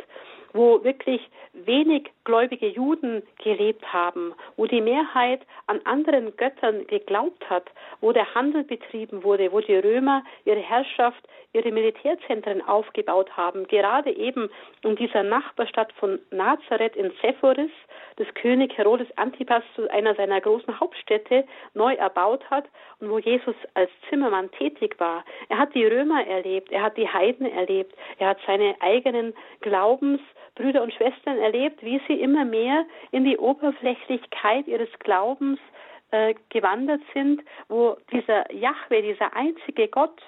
[0.52, 1.20] Wo wirklich
[1.52, 7.64] wenig gläubige Juden gelebt haben, wo die Mehrheit an anderen Göttern geglaubt hat,
[8.00, 14.10] wo der Handel betrieben wurde, wo die Römer ihre Herrschaft, ihre Militärzentren aufgebaut haben, gerade
[14.10, 14.48] eben
[14.82, 17.72] in dieser Nachbarstadt von Nazareth in Sephoris,
[18.16, 22.66] das König Herodes Antipas zu einer seiner großen Hauptstädte neu erbaut hat
[23.00, 25.24] und wo Jesus als Zimmermann tätig war.
[25.48, 29.34] Er hat die Römer erlebt, er hat die Heiden erlebt, er hat seine eigenen
[30.60, 35.58] Glaubensbrüder und Schwestern erlebt, wie sie immer mehr in die Oberflächlichkeit ihres Glaubens
[36.10, 40.20] äh, gewandert sind, wo dieser Jahwe, dieser einzige Gott,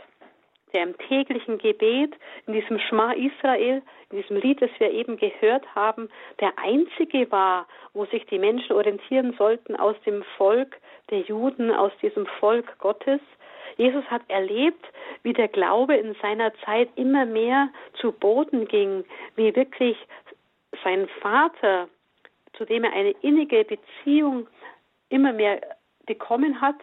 [0.73, 2.15] der im täglichen Gebet,
[2.47, 6.09] in diesem Schma Israel, in diesem Lied, das wir eben gehört haben,
[6.41, 10.79] der einzige war, wo sich die Menschen orientieren sollten aus dem Volk
[11.11, 13.21] der Juden, aus diesem Volk Gottes.
[13.83, 14.87] Jesus hat erlebt,
[15.25, 19.97] wie der Glaube in seiner Zeit immer mehr zu Boden ging, wie wirklich
[20.85, 21.89] sein Vater,
[22.53, 24.47] zu dem er eine innige Beziehung
[25.09, 25.61] immer mehr
[26.07, 26.77] bekommen hat,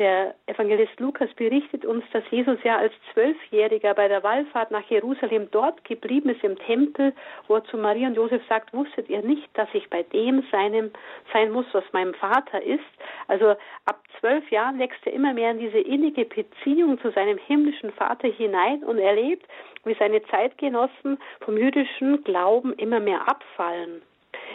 [0.00, 5.48] der Evangelist Lukas berichtet uns, dass Jesus ja als Zwölfjähriger bei der Wallfahrt nach Jerusalem
[5.50, 7.12] dort geblieben ist im Tempel,
[7.46, 10.90] wo er zu Maria und Josef sagt, wusstet ihr nicht, dass ich bei dem seinem
[11.34, 12.80] sein muss, was meinem Vater ist?
[13.28, 13.50] Also
[13.84, 18.28] ab zwölf Jahren wächst er immer mehr in diese innige Beziehung zu seinem himmlischen Vater
[18.28, 19.46] hinein und erlebt,
[19.84, 24.00] wie seine Zeitgenossen vom jüdischen Glauben immer mehr abfallen.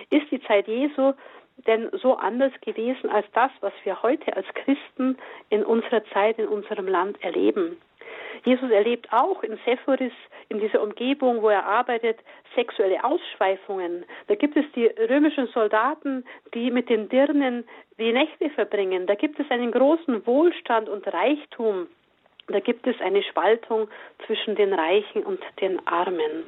[0.09, 1.13] Ist die Zeit Jesu
[1.67, 5.17] denn so anders gewesen als das, was wir heute als Christen
[5.49, 7.77] in unserer Zeit, in unserem Land erleben.
[8.43, 10.11] Jesus erlebt auch in Sephoris,
[10.49, 12.19] in dieser Umgebung, wo er arbeitet,
[12.53, 14.05] sexuelle Ausschweifungen.
[14.27, 17.65] Da gibt es die römischen Soldaten, die mit den Dirnen
[17.97, 19.07] die Nächte verbringen.
[19.07, 21.87] Da gibt es einen großen Wohlstand und Reichtum.
[22.47, 23.87] Da gibt es eine Spaltung
[24.25, 26.43] zwischen den Reichen und den Armen.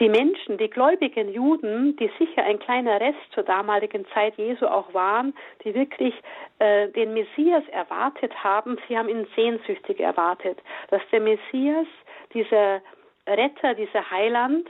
[0.00, 4.92] Die Menschen, die gläubigen Juden, die sicher ein kleiner Rest zur damaligen Zeit Jesu auch
[4.92, 6.14] waren, die wirklich
[6.58, 10.58] äh, den Messias erwartet haben, sie haben ihn sehnsüchtig erwartet,
[10.90, 11.86] dass der Messias,
[12.32, 12.82] dieser
[13.26, 14.68] Retter, dieser Heiland,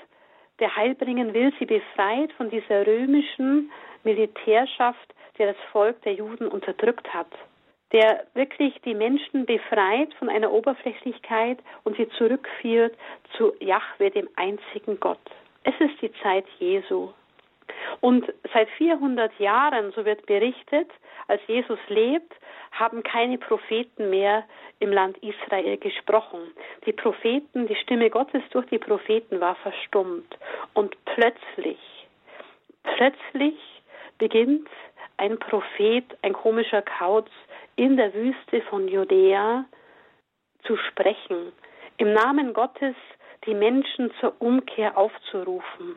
[0.60, 3.72] der Heil bringen will, sie befreit von dieser römischen
[4.04, 7.28] Militärschaft, der das Volk der Juden unterdrückt hat
[7.94, 12.94] der wirklich die Menschen befreit von einer Oberflächlichkeit und sie zurückführt
[13.36, 15.20] zu Yahweh, dem einzigen Gott.
[15.62, 17.10] Es ist die Zeit Jesu.
[18.00, 20.90] Und seit 400 Jahren, so wird berichtet,
[21.28, 22.34] als Jesus lebt,
[22.72, 24.44] haben keine Propheten mehr
[24.80, 26.40] im Land Israel gesprochen.
[26.86, 30.36] Die Propheten, die Stimme Gottes durch die Propheten war verstummt.
[30.74, 31.78] Und plötzlich,
[32.82, 33.54] plötzlich
[34.18, 34.68] beginnt
[35.16, 37.28] ein Prophet, ein komischer Kauz,
[37.76, 39.64] in der Wüste von Judäa
[40.64, 41.52] zu sprechen,
[41.98, 42.94] im Namen Gottes
[43.46, 45.96] die Menschen zur Umkehr aufzurufen.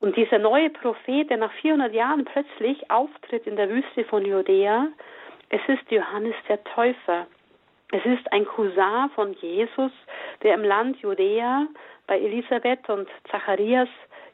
[0.00, 4.88] Und dieser neue Prophet, der nach 400 Jahren plötzlich auftritt in der Wüste von Judäa,
[5.48, 7.26] es ist Johannes der Täufer.
[7.92, 9.92] Es ist ein Cousin von Jesus,
[10.42, 11.66] der im Land Judäa
[12.06, 13.88] bei Elisabeth und Zacharias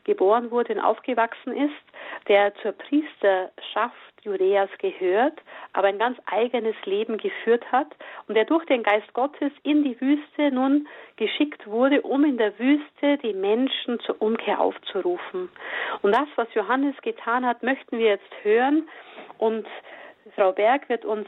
[0.08, 1.84] geboren wurde und aufgewachsen ist,
[2.28, 5.38] der zur Priesterschaft Judäas gehört,
[5.74, 7.88] aber ein ganz eigenes Leben geführt hat
[8.26, 12.58] und der durch den Geist Gottes in die Wüste nun geschickt wurde, um in der
[12.58, 15.50] Wüste die Menschen zur Umkehr aufzurufen.
[16.00, 18.88] Und das, was Johannes getan hat, möchten wir jetzt hören
[19.36, 19.66] und
[20.34, 21.26] Frau Berg wird uns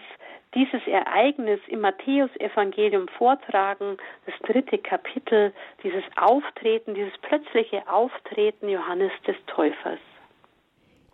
[0.54, 9.36] dieses Ereignis im Matthäusevangelium vortragen, das dritte Kapitel, dieses Auftreten, dieses plötzliche Auftreten Johannes des
[9.46, 10.00] Täufers.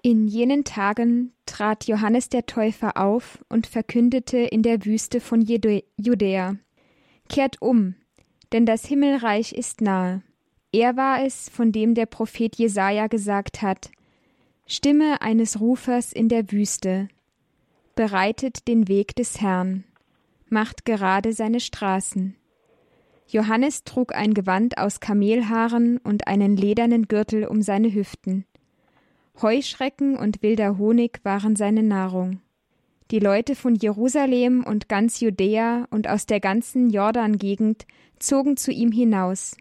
[0.02, 6.54] In jenen Tagen trat Johannes der Täufer auf und verkündete in der Wüste von Judäa:
[7.28, 7.96] Kehrt um,
[8.52, 10.22] denn das Himmelreich ist nahe.
[10.72, 13.90] Er war es, von dem der Prophet Jesaja gesagt hat:
[14.66, 17.08] Stimme eines Rufers in der Wüste,
[17.96, 19.82] bereitet den Weg des Herrn,
[20.48, 22.36] macht gerade seine Straßen.
[23.26, 28.44] Johannes trug ein Gewand aus Kamelhaaren und einen ledernen Gürtel um seine Hüften.
[29.42, 32.40] Heuschrecken und wilder Honig waren seine Nahrung.
[33.10, 37.86] Die Leute von Jerusalem und ganz Judäa und aus der ganzen Jordan-Gegend
[38.18, 39.56] zogen zu ihm hinaus.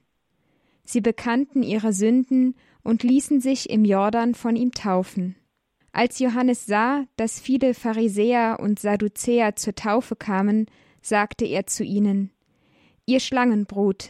[0.83, 5.35] Sie bekannten ihre Sünden und ließen sich im Jordan von ihm taufen.
[5.95, 10.65] Als Johannes sah, dass viele Pharisäer und Sadduzäer zur Taufe kamen,
[11.01, 12.31] sagte er zu ihnen
[13.05, 14.09] Ihr Schlangenbrut,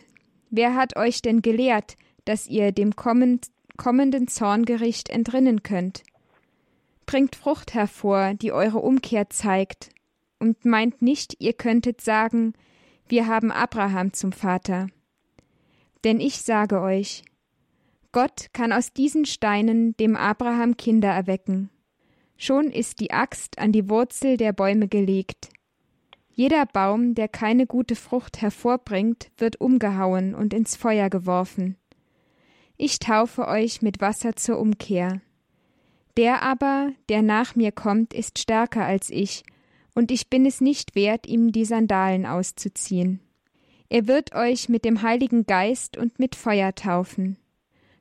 [0.50, 1.96] wer hat euch denn gelehrt,
[2.26, 6.02] dass ihr dem kommenden Zorngericht entrinnen könnt?
[7.06, 9.92] Bringt Frucht hervor, die eure Umkehr zeigt,
[10.40, 12.54] und meint nicht, ihr könntet sagen,
[13.08, 14.88] wir haben Abraham zum Vater.
[16.04, 17.24] Denn ich sage euch,
[18.12, 21.70] Gott kann aus diesen Steinen dem Abraham Kinder erwecken.
[22.38, 25.50] Schon ist die Axt an die Wurzel der Bäume gelegt.
[26.34, 31.78] Jeder Baum, der keine gute Frucht hervorbringt, wird umgehauen und ins Feuer geworfen.
[32.78, 35.22] Ich taufe euch mit Wasser zur Umkehr.
[36.18, 39.44] Der aber, der nach mir kommt, ist stärker als ich,
[39.94, 43.22] und ich bin es nicht wert, ihm die Sandalen auszuziehen.
[43.88, 47.38] Er wird euch mit dem Heiligen Geist und mit Feuer taufen.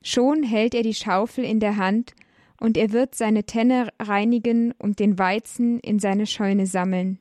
[0.03, 2.15] Schon hält er die Schaufel in der Hand,
[2.61, 7.19] und er wird seine Tenne reinigen und den Weizen in seine Scheune sammeln.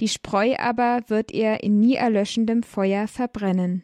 [0.00, 3.82] Die Spreu aber wird er in nie erlöschendem Feuer verbrennen.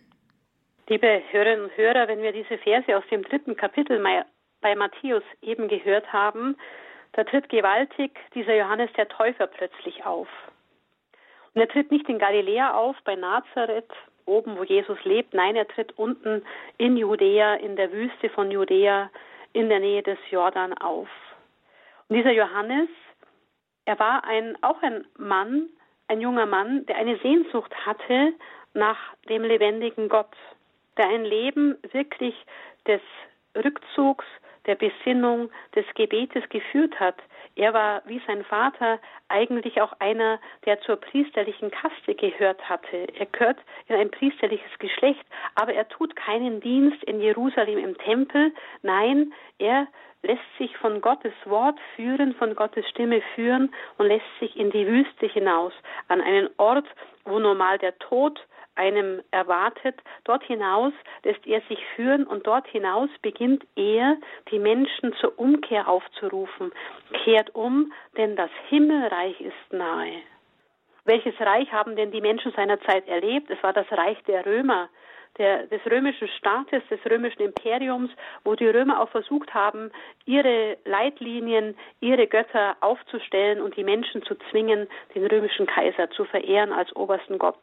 [0.89, 4.03] Liebe Hörerinnen und Hörer, wenn wir diese Verse aus dem dritten Kapitel
[4.61, 6.57] bei Matthäus eben gehört haben,
[7.13, 10.29] da tritt gewaltig dieser Johannes der Täufer plötzlich auf.
[11.55, 13.91] Und er tritt nicht in Galiläa auf, bei Nazareth,
[14.27, 15.33] oben, wo Jesus lebt.
[15.35, 16.43] Nein, er tritt unten
[16.79, 19.11] in Judäa, in der Wüste von Judäa,
[19.57, 21.09] in der Nähe des Jordan auf.
[22.09, 22.91] Und dieser Johannes,
[23.87, 25.71] er war ein, auch ein Mann,
[26.09, 28.35] ein junger Mann, der eine Sehnsucht hatte
[28.75, 28.99] nach
[29.31, 30.37] dem lebendigen Gott,
[30.99, 32.35] der ein Leben wirklich
[32.87, 33.01] des
[33.57, 34.27] Rückzugs,
[34.67, 37.17] der Besinnung, des Gebetes geführt hat.
[37.55, 38.99] Er war wie sein Vater
[39.29, 43.07] eigentlich auch einer, der zur priesterlichen Kaste gehört hatte.
[43.19, 45.25] Er gehört in ein priesterliches Geschlecht,
[45.55, 48.53] aber er tut keinen Dienst in Jerusalem im Tempel.
[48.83, 49.87] Nein, er
[50.23, 54.87] lässt sich von Gottes Wort führen, von Gottes Stimme führen und lässt sich in die
[54.87, 55.73] Wüste hinaus,
[56.09, 56.87] an einen Ort,
[57.25, 58.39] wo normal der Tod
[58.77, 59.97] einem erwartet.
[60.25, 60.93] Dort hinaus
[61.25, 64.17] lässt er sich führen und dort hinaus beginnt er,
[64.51, 66.73] die Menschen zur Umkehr aufzurufen.
[67.25, 70.23] Kehrt um, denn das Himmelreich ist nahe.
[71.05, 73.51] Welches Reich haben denn die Menschen seiner Zeit erlebt?
[73.51, 74.89] Es war das Reich der Römer
[75.39, 78.11] der, des römischen Staates, des römischen Imperiums,
[78.45, 79.91] wo die Römer auch versucht haben,
[80.25, 86.73] ihre Leitlinien, ihre Götter aufzustellen und die Menschen zu zwingen, den römischen Kaiser zu verehren
[86.73, 87.59] als obersten Gott.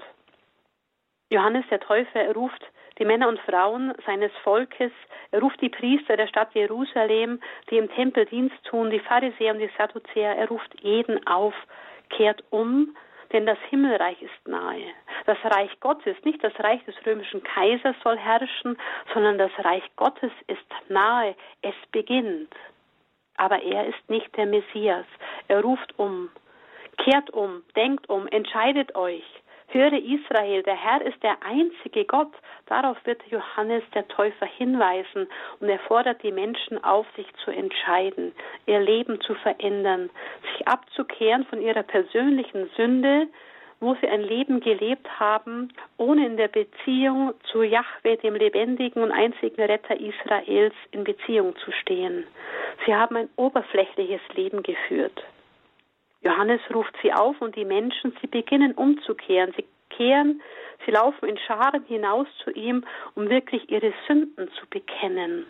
[1.34, 2.64] Johannes der Täufer ruft
[3.00, 4.92] die Männer und Frauen seines Volkes,
[5.32, 7.42] er ruft die Priester der Stadt Jerusalem,
[7.72, 11.56] die im Tempel Dienst tun, die Pharisäer und die Sadduzäer, er ruft jeden auf,
[12.10, 12.96] kehrt um,
[13.32, 14.86] denn das Himmelreich ist nahe.
[15.26, 18.78] Das Reich Gottes, nicht das Reich des römischen Kaisers soll herrschen,
[19.12, 21.34] sondern das Reich Gottes ist nahe.
[21.64, 22.54] Es beginnt.
[23.38, 25.08] Aber er ist nicht der Messias.
[25.48, 26.30] Er ruft um.
[26.98, 29.26] Kehrt um, denkt um, entscheidet euch.
[29.74, 32.32] Höre Israel, der Herr ist der einzige Gott.
[32.68, 35.28] Darauf wird Johannes der Täufer hinweisen
[35.60, 38.34] und er fordert die Menschen auf, sich zu entscheiden,
[38.68, 40.12] ihr Leben zu verändern,
[40.44, 43.28] sich abzukehren von ihrer persönlichen Sünde,
[43.80, 49.12] wo sie ein Leben gelebt haben, ohne in der Beziehung zu Yahweh, dem lebendigen und
[49.12, 52.28] einzigen Retter Israels, in Beziehung zu stehen.
[52.86, 55.24] Sie haben ein oberflächliches Leben geführt.
[56.24, 59.54] Johannes ruft sie auf und die Menschen, sie beginnen umzukehren.
[59.58, 60.42] Sie kehren,
[60.86, 65.46] sie laufen in Scharen hinaus zu ihm, um wirklich ihre Sünden zu bekennen.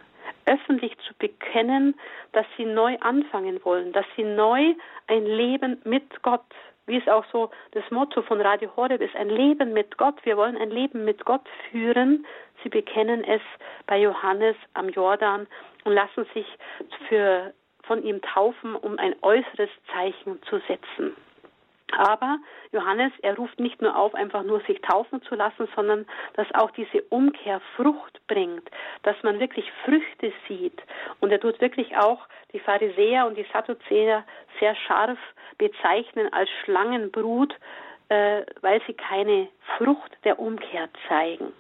[0.46, 1.96] Öffentlich zu bekennen,
[2.32, 4.74] dass sie neu anfangen wollen, dass sie neu
[5.08, 6.44] ein Leben mit Gott,
[6.86, 10.16] wie es auch so das Motto von Radio Horeb ist, ein Leben mit Gott.
[10.24, 12.26] Wir wollen ein Leben mit Gott führen.
[12.62, 13.42] Sie bekennen es
[13.88, 15.48] bei Johannes am Jordan
[15.86, 16.46] und lassen sich
[17.08, 21.16] für von ihm taufen, um ein äußeres Zeichen zu setzen.
[21.98, 22.40] Aber
[22.72, 26.72] Johannes, er ruft nicht nur auf, einfach nur sich taufen zu lassen, sondern dass auch
[26.72, 28.68] diese Umkehr Frucht bringt,
[29.04, 30.82] dass man wirklich Früchte sieht.
[31.20, 34.24] Und er tut wirklich auch die Pharisäer und die Sadduzäer
[34.60, 35.20] sehr scharf
[35.58, 37.54] bezeichnen als Schlangenbrut,
[38.10, 41.54] äh, weil sie keine Frucht der Umkehr zeigen.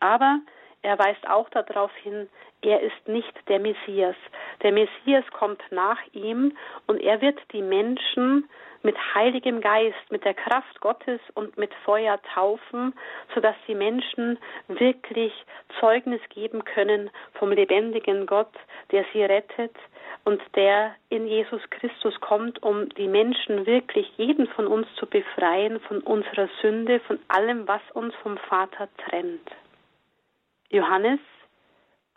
[0.00, 0.38] Aber
[0.84, 2.28] er weist auch darauf hin,
[2.60, 4.16] er ist nicht der Messias.
[4.62, 8.48] Der Messias kommt nach ihm und er wird die Menschen
[8.82, 12.94] mit heiligem Geist, mit der Kraft Gottes und mit Feuer taufen,
[13.34, 15.32] sodass die Menschen wirklich
[15.80, 18.52] Zeugnis geben können vom lebendigen Gott,
[18.92, 19.74] der sie rettet
[20.24, 25.80] und der in Jesus Christus kommt, um die Menschen wirklich, jeden von uns zu befreien
[25.80, 29.50] von unserer Sünde, von allem, was uns vom Vater trennt.
[30.70, 31.20] Johannes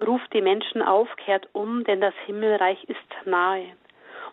[0.05, 3.75] ruft die Menschen auf, kehrt um, denn das Himmelreich ist nahe.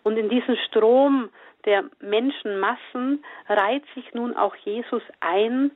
[0.03, 1.29] Und in diesen Strom
[1.65, 5.71] der Menschenmassen reiht sich nun auch Jesus ein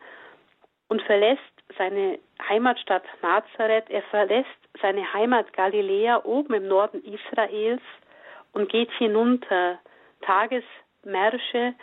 [0.87, 1.41] und verlässt
[1.77, 4.49] seine Heimatstadt Nazareth, er verlässt
[4.81, 7.81] seine Heimat Galiläa oben im Norden Israels
[8.53, 9.79] und geht hinunter,
[10.21, 11.73] Tagesmärsche,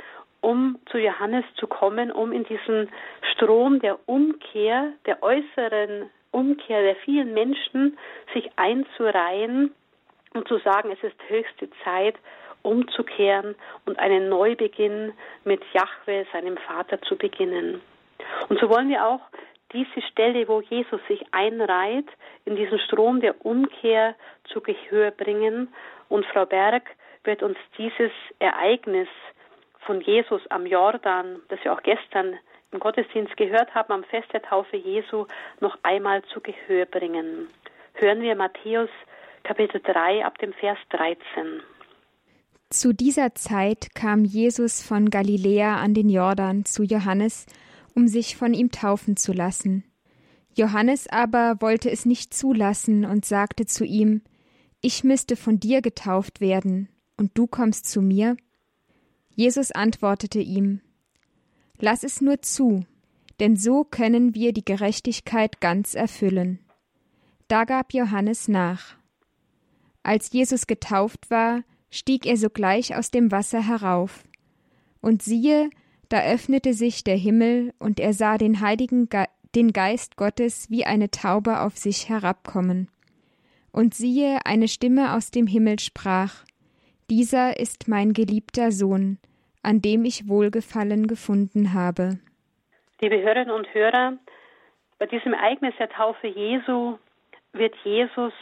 [0.41, 2.91] um zu Johannes zu kommen, um in diesen
[3.33, 7.97] Strom der Umkehr, der äußeren Umkehr der vielen Menschen,
[8.35, 9.75] sich einzureihen
[10.35, 12.15] und zu sagen, es ist höchste Zeit,
[12.61, 13.55] umzukehren
[13.87, 15.15] und einen Neubeginn
[15.45, 17.81] mit Jahwe, seinem Vater, zu beginnen.
[18.51, 19.23] Und so wollen wir auch
[19.73, 22.09] diese Stelle, wo Jesus sich einreiht,
[22.45, 24.15] in diesen Strom der Umkehr
[24.45, 25.73] zu Gehör bringen.
[26.11, 26.91] Und Frau Berg
[27.25, 29.09] wird uns dieses Ereignis
[29.81, 32.39] von Jesus am Jordan, das wir auch gestern
[32.73, 35.27] im Gottesdienst gehört haben, am Fest der Taufe Jesu,
[35.61, 37.49] noch einmal zu Gehör bringen.
[37.95, 38.91] Hören wir Matthäus
[39.45, 41.63] Kapitel 3 ab dem Vers 13.
[42.69, 47.47] Zu dieser Zeit kam Jesus von Galiläa an den Jordan zu Johannes,
[47.95, 49.85] um sich von ihm taufen zu lassen.
[50.57, 54.23] Johannes aber wollte es nicht zulassen und sagte zu ihm,
[54.81, 58.37] Ich müsste von dir getauft werden, und du kommst zu mir?
[59.35, 60.81] Jesus antwortete ihm,
[61.79, 62.85] Lass es nur zu,
[63.41, 66.61] denn so können wir die Gerechtigkeit ganz erfüllen.
[67.49, 68.97] Da gab Johannes nach.
[70.03, 74.25] Als Jesus getauft war, stieg er sogleich aus dem Wasser herauf.
[75.01, 75.71] Und siehe,
[76.09, 80.85] da öffnete sich der Himmel, und er sah den Heiligen Ge den Geist Gottes wie
[80.85, 82.89] eine Taube auf sich herabkommen.
[83.73, 86.45] Und siehe, eine Stimme aus dem Himmel sprach,
[87.09, 89.19] Dieser ist mein geliebter Sohn,
[89.67, 92.21] an dem ich Wohlgefallen gefunden habe.
[93.01, 94.13] Liebe Hörerinnen und Hörer,
[95.01, 96.99] bei diesem Ereignis der Taufe Jesu
[97.53, 98.33] wird Jesus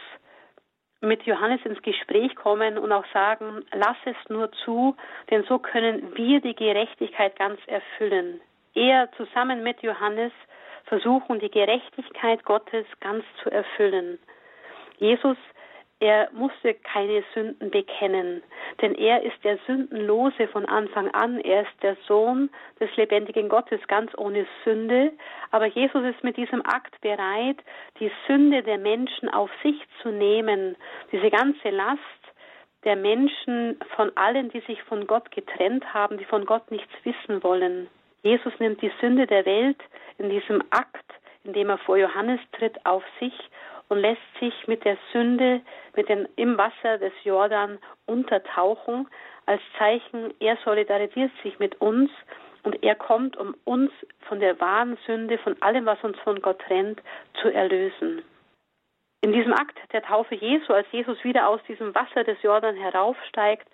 [1.01, 4.97] mit Johannes ins Gespräch kommen und auch sagen, lass es nur zu,
[5.31, 8.41] denn so können wir die Gerechtigkeit ganz erfüllen.
[8.75, 10.33] Er zusammen mit Johannes
[10.85, 14.19] versuchen, die Gerechtigkeit Gottes ganz zu erfüllen.
[14.99, 15.39] Jesus
[16.01, 18.43] er musste keine Sünden bekennen,
[18.83, 21.41] denn er ist der Sündenlose von Anfang an.
[21.41, 25.13] Er ist der Sohn des lebendigen Gottes, ganz ohne Sünde.
[25.51, 27.59] Aber Jesus ist mit diesem Akt bereit,
[28.01, 30.77] die Sünde der Menschen auf sich zu nehmen,
[31.13, 32.01] diese ganze Last
[32.85, 37.43] der Menschen von allen, die sich von Gott getrennt haben, die von Gott nichts wissen
[37.43, 37.89] wollen.
[38.23, 39.81] Jesus nimmt die Sünde der Welt
[40.19, 41.15] in diesem Akt,
[41.45, 43.35] in dem er vor Johannes tritt, auf sich
[43.89, 45.61] und lässt sich mit der Sünde
[45.95, 49.09] mit den, im Wasser des Jordan untertauchen.
[49.47, 52.11] Als Zeichen, er solidarisiert sich mit uns
[52.63, 53.93] und er kommt, um uns
[54.29, 57.01] von der wahren Sünde, von allem, was uns von Gott trennt,
[57.41, 58.23] zu erlösen.
[59.21, 63.67] In diesem Akt der Taufe Jesu, als Jesus wieder aus diesem Wasser des Jordan heraufsteigt,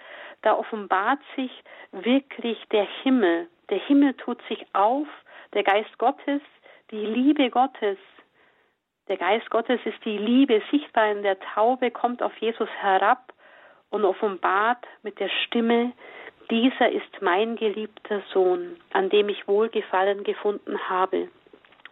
[0.42, 1.50] da offenbart sich
[1.92, 3.48] wirklich der Himmel.
[3.68, 5.08] Der Himmel tut sich auf,
[5.52, 6.40] der Geist Gottes,
[6.90, 7.98] die Liebe Gottes
[9.10, 13.32] der Geist Gottes ist die Liebe, sichtbar in der Taube, kommt auf Jesus herab
[13.90, 15.92] und offenbart mit der Stimme,
[16.48, 21.28] dieser ist mein geliebter Sohn, an dem ich Wohlgefallen gefunden habe.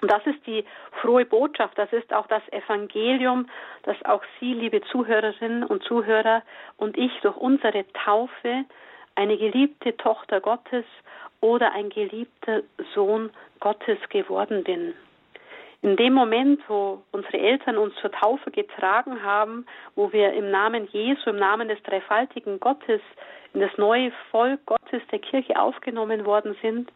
[0.01, 0.65] Und das ist die
[1.03, 3.49] frohe Botschaft, das ist auch das Evangelium,
[3.83, 6.43] das auch Sie, liebe Zuhörerinnen und Zuhörer,
[6.77, 8.65] und ich durch unsere Taufe
[9.17, 10.85] eine geliebte Tochter Gottes
[11.41, 12.63] oder ein geliebter
[12.95, 14.95] Sohn Gottes geworden bin.
[15.81, 19.65] In dem Moment, wo unsere Eltern uns zur Taufe getragen haben,
[19.95, 23.01] wo wir im Namen Jesu, im Namen des dreifaltigen Gottes
[23.55, 26.91] in das neue Volk Gottes der Kirche aufgenommen worden sind,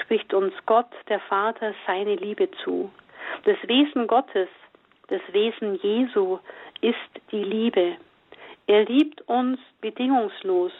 [0.00, 2.90] spricht uns Gott, der Vater, seine Liebe zu.
[3.44, 4.48] Das Wesen Gottes,
[5.08, 6.38] das Wesen Jesu
[6.80, 6.96] ist
[7.32, 7.96] die Liebe.
[8.66, 10.72] Er liebt uns bedingungslos,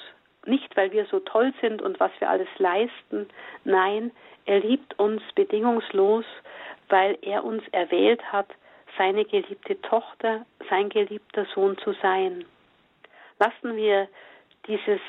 [0.46, 3.28] nicht weil wir so toll sind und was wir alles leisten,
[3.64, 4.12] nein,
[4.46, 6.24] er liebt uns bedingungslos,
[6.88, 8.48] weil er uns erwählt hat,
[8.96, 12.44] seine geliebte Tochter, sein geliebter Sohn zu sein.
[13.38, 14.08] Lassen wir
[14.66, 15.00] dieses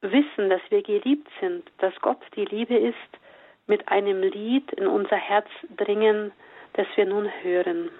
[0.00, 2.96] Wissen, dass wir geliebt sind, dass Gott die Liebe ist,
[3.66, 6.32] mit einem Lied in unser Herz dringen,
[6.74, 7.90] das wir nun hören.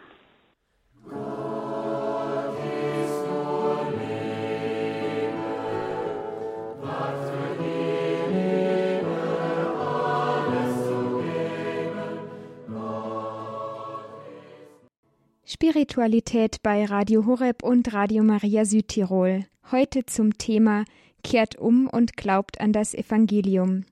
[15.64, 19.44] Spiritualität bei Radio Horeb und Radio Maria Südtirol.
[19.72, 20.84] Heute zum Thema
[21.22, 23.86] Kehrt um und glaubt an das Evangelium.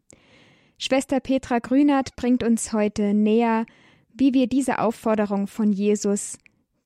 [0.76, 3.64] Schwester Petra Grünert bringt uns heute näher,
[4.12, 6.38] wie wir diese Aufforderung von Jesus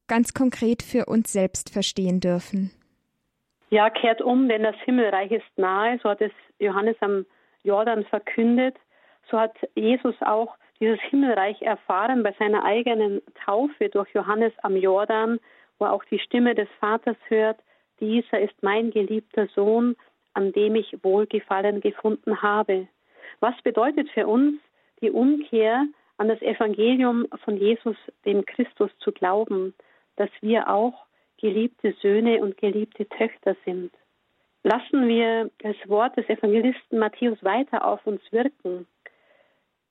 [0.07, 2.70] ganz konkret für uns selbst verstehen dürfen.
[3.70, 7.26] Ja, kehrt um, denn das Himmelreich ist nahe, so hat es Johannes am
[7.64, 8.76] Jordan verkündet.
[9.32, 15.38] So hat Jesus auch dieses Himmelreich erfahren bei seiner eigenen Taufe durch Johannes am Jordan,
[15.78, 17.58] wo er auch die Stimme des Vaters hört,
[18.00, 19.96] dieser ist mein geliebter Sohn,
[20.34, 22.88] an dem ich Wohlgefallen gefunden habe.
[23.40, 24.60] Was bedeutet für uns
[25.00, 25.86] die Umkehr
[26.18, 29.74] an das Evangelium von Jesus, dem Christus, zu glauben,
[30.16, 31.06] dass wir auch
[31.38, 33.92] geliebte Söhne und geliebte Töchter sind.
[34.62, 38.86] Lassen wir das Wort des Evangelisten Matthäus weiter auf uns wirken.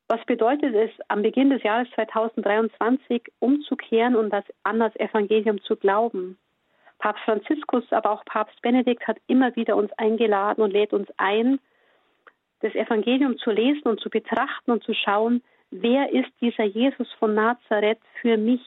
[0.07, 5.75] Was bedeutet es, am Beginn des Jahres 2023 umzukehren und das, an das Evangelium zu
[5.75, 6.37] glauben?
[6.99, 11.59] Papst Franziskus, aber auch Papst Benedikt hat immer wieder uns eingeladen und lädt uns ein,
[12.61, 15.41] das Evangelium zu lesen und zu betrachten und zu schauen,
[15.71, 18.61] wer ist dieser Jesus von Nazareth für mich?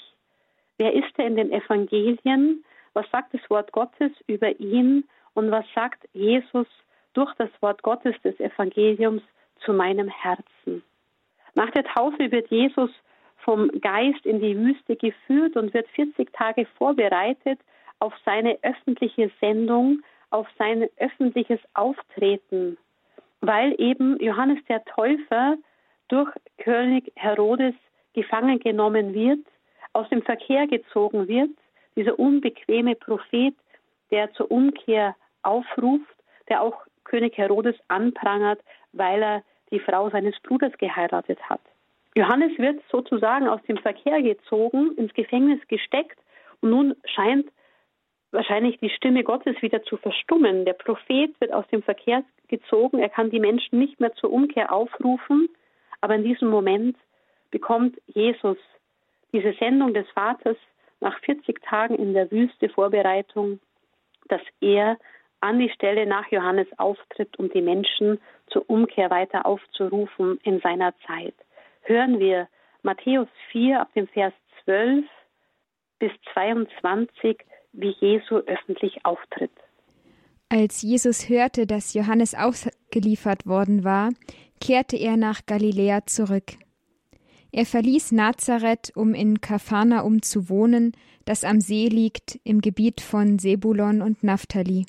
[0.76, 2.64] Wer ist er in den Evangelien?
[2.94, 5.08] Was sagt das Wort Gottes über ihn?
[5.34, 6.66] Und was sagt Jesus
[7.14, 9.22] durch das Wort Gottes des Evangeliums
[9.64, 10.82] zu meinem Herzen?
[11.54, 12.90] Nach der Taufe wird Jesus
[13.38, 17.58] vom Geist in die Wüste geführt und wird 40 Tage vorbereitet
[17.98, 22.76] auf seine öffentliche Sendung, auf sein öffentliches Auftreten,
[23.40, 25.56] weil eben Johannes der Täufer
[26.08, 27.74] durch König Herodes
[28.14, 29.40] gefangen genommen wird,
[29.92, 31.50] aus dem Verkehr gezogen wird,
[31.96, 33.54] dieser unbequeme Prophet,
[34.10, 36.14] der zur Umkehr aufruft,
[36.48, 38.60] der auch König Herodes anprangert,
[38.92, 41.60] weil er die Frau seines Bruders geheiratet hat.
[42.14, 46.18] Johannes wird sozusagen aus dem Verkehr gezogen, ins Gefängnis gesteckt
[46.60, 47.48] und nun scheint
[48.30, 50.64] wahrscheinlich die Stimme Gottes wieder zu verstummen.
[50.64, 54.72] Der Prophet wird aus dem Verkehr gezogen, er kann die Menschen nicht mehr zur Umkehr
[54.72, 55.48] aufrufen,
[56.00, 56.96] aber in diesem Moment
[57.50, 58.58] bekommt Jesus
[59.32, 60.56] diese Sendung des Vaters
[61.00, 63.60] nach 40 Tagen in der Wüste Vorbereitung,
[64.28, 64.98] dass er
[65.40, 70.94] an die Stelle nach Johannes auftritt, um die Menschen zur Umkehr weiter aufzurufen in seiner
[71.06, 71.34] Zeit.
[71.82, 72.48] Hören wir
[72.82, 74.32] Matthäus 4 ab dem Vers
[74.64, 75.04] 12
[75.98, 77.38] bis 22,
[77.72, 79.50] wie Jesu öffentlich auftritt.
[80.48, 84.10] Als Jesus hörte, dass Johannes ausgeliefert worden war,
[84.60, 86.54] kehrte er nach Galiläa zurück.
[87.52, 90.92] Er verließ Nazareth, um in Kapharnaum zu wohnen,
[91.24, 94.86] das am See liegt im Gebiet von Sebulon und Naphtali.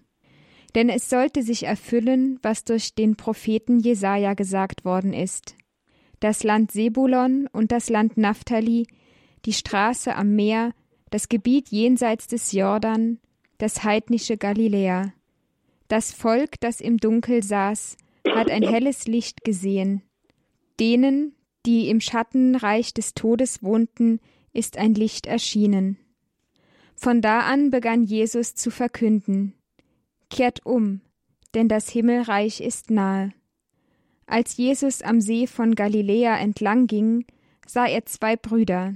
[0.75, 5.55] Denn es sollte sich erfüllen, was durch den Propheten Jesaja gesagt worden ist.
[6.19, 8.85] Das Land Sebulon und das Land Naphtali,
[9.45, 10.73] die Straße am Meer,
[11.09, 13.19] das Gebiet jenseits des Jordan,
[13.57, 15.13] das heidnische Galiläa.
[15.87, 17.97] Das Volk, das im Dunkel saß,
[18.31, 20.03] hat ein helles Licht gesehen.
[20.79, 21.33] Denen,
[21.65, 24.19] die im Schattenreich des Todes wohnten,
[24.53, 25.97] ist ein Licht erschienen.
[26.95, 29.55] Von da an begann Jesus zu verkünden
[30.29, 31.01] Kehrt um,
[31.53, 33.33] denn das Himmelreich ist nahe.
[34.25, 37.25] Als Jesus am See von Galiläa entlang ging,
[37.65, 38.93] sah er zwei Brüder,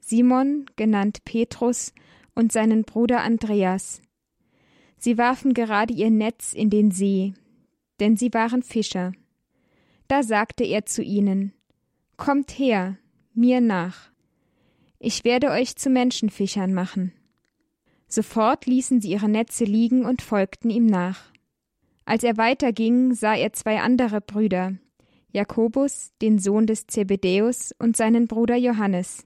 [0.00, 1.92] Simon, genannt Petrus,
[2.34, 4.00] und seinen Bruder Andreas.
[4.96, 7.34] Sie warfen gerade ihr Netz in den See,
[7.98, 9.12] denn sie waren Fischer.
[10.06, 11.52] Da sagte er zu ihnen,
[12.16, 12.96] Kommt her,
[13.34, 14.10] mir nach.
[14.98, 17.12] Ich werde euch zu Menschenfischern machen.
[18.08, 21.32] Sofort ließen sie ihre Netze liegen und folgten ihm nach.
[22.06, 24.72] Als er weiterging, sah er zwei andere Brüder,
[25.30, 29.24] Jakobus, den Sohn des Zebedäus, und seinen Bruder Johannes.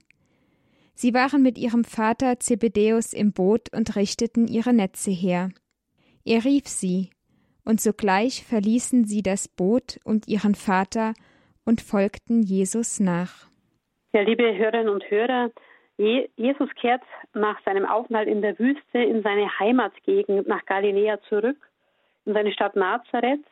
[0.93, 5.49] Sie waren mit ihrem Vater Zebedäus im Boot und richteten ihre Netze her.
[6.25, 7.09] Er rief sie,
[7.63, 11.13] und sogleich verließen sie das Boot und ihren Vater
[11.65, 13.47] und folgten Jesus nach.
[14.13, 15.51] Ja, liebe Hörerinnen und Hörer,
[15.97, 21.57] Jesus kehrt nach seinem Aufenthalt in der Wüste in seine Heimatgegend nach Galiläa zurück,
[22.25, 23.45] in seine Stadt Nazareth,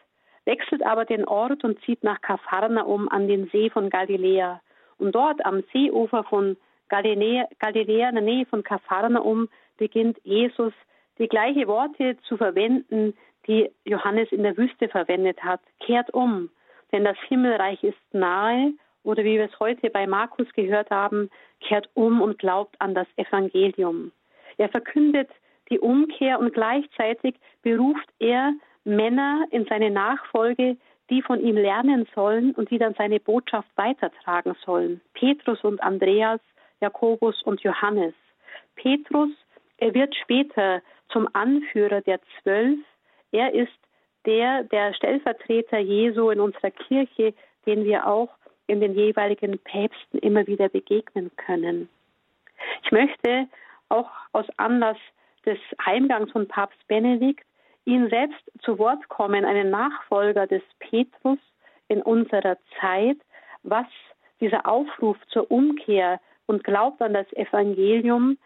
[0.46, 4.60] wechselt aber den Ort und zieht nach Kapharnaum an den See von Galiläa.
[4.98, 6.58] Und dort am Seeufer von
[6.90, 10.74] Galiläa, Galiläa in der Nähe von Kapharnaum beginnt Jesus
[11.20, 13.14] die gleichen Worte zu verwenden,
[13.48, 15.62] die Johannes in der Wüste verwendet hat.
[15.80, 16.50] Kehrt um,
[16.92, 18.74] denn das Himmelreich ist nahe
[19.04, 21.30] oder wie wir es heute bei Markus gehört haben,
[21.60, 24.12] kehrt um und glaubt an das Evangelium.
[24.58, 25.30] Er verkündet
[25.70, 30.78] die Umkehr und gleichzeitig beruft er Männer in seine Nachfolge,
[31.10, 35.02] die von ihm lernen sollen und die dann seine Botschaft weitertragen sollen.
[35.14, 36.40] Petrus und Andreas,
[36.80, 38.14] Jakobus und Johannes.
[38.76, 39.30] Petrus,
[39.78, 42.80] er wird später zum Anführer der Zwölf.
[43.32, 43.72] Er ist
[44.26, 47.34] der, der Stellvertreter Jesu in unserer Kirche,
[47.66, 48.30] den wir auch
[48.72, 51.90] in den jeweiligen Päpsten immer wieder begegnen können.
[52.84, 53.48] Ich möchte
[53.90, 54.98] auch aus Anlass
[55.46, 57.46] des Heimgangs von Papst Benedikt
[57.84, 61.40] ihn selbst zu Wort kommen, einen Nachfolger des Petrus
[61.90, 63.18] in unserer Zeit,
[63.64, 63.88] was
[64.40, 68.38] dieser Aufruf zur Umkehr und Glaubt an das Evangelium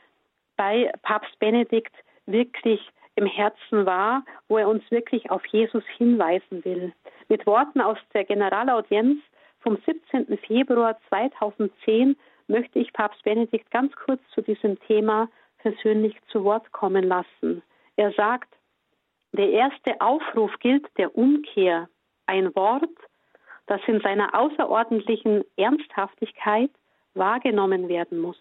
[0.57, 1.93] bei Papst Benedikt
[2.25, 2.81] wirklich
[3.13, 6.93] im Herzen war, wo er uns wirklich auf Jesus hinweisen will.
[7.29, 9.19] Mit Worten aus der Generalaudienz
[9.65, 10.37] vom 17.
[10.45, 12.15] Februar 2010
[12.47, 17.63] möchte ich Papst Benedikt ganz kurz zu diesem Thema persönlich zu Wort kommen lassen.
[17.95, 18.53] Er sagt,
[19.31, 21.89] der erste Aufruf gilt der Umkehr,
[22.27, 22.95] ein Wort,
[23.65, 26.69] das in seiner außerordentlichen Ernsthaftigkeit
[27.15, 28.39] wahrgenommen werden muss,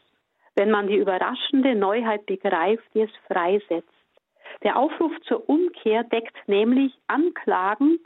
[0.57, 3.89] wenn man die überraschende Neuheit begreift, die es freisetzt.
[4.63, 8.01] Der Aufruf zur Umkehr deckt nämlich anklagend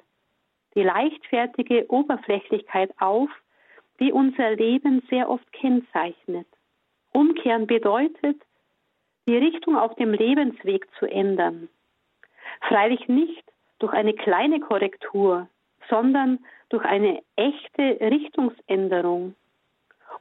[0.79, 3.29] die leichtfertige Oberflächlichkeit auf,
[3.99, 6.47] die unser Leben sehr oft kennzeichnet.
[7.13, 8.41] Umkehren bedeutet,
[9.27, 11.69] die Richtung auf dem Lebensweg zu ändern.
[12.69, 13.43] Freilich nicht
[13.81, 15.49] durch eine kleine Korrektur,
[15.91, 19.35] sondern durch eine echte Richtungsänderung.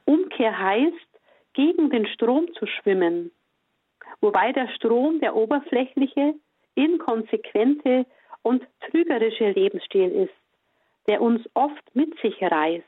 [0.06, 1.08] Umkehr heißt,
[1.52, 3.30] gegen den Strom zu schwimmen,
[4.20, 6.34] wobei der Strom der oberflächliche,
[6.74, 8.06] inkonsequente
[8.42, 10.47] und trügerische Lebensstil ist,
[11.08, 12.84] der uns oft mit sich reißt,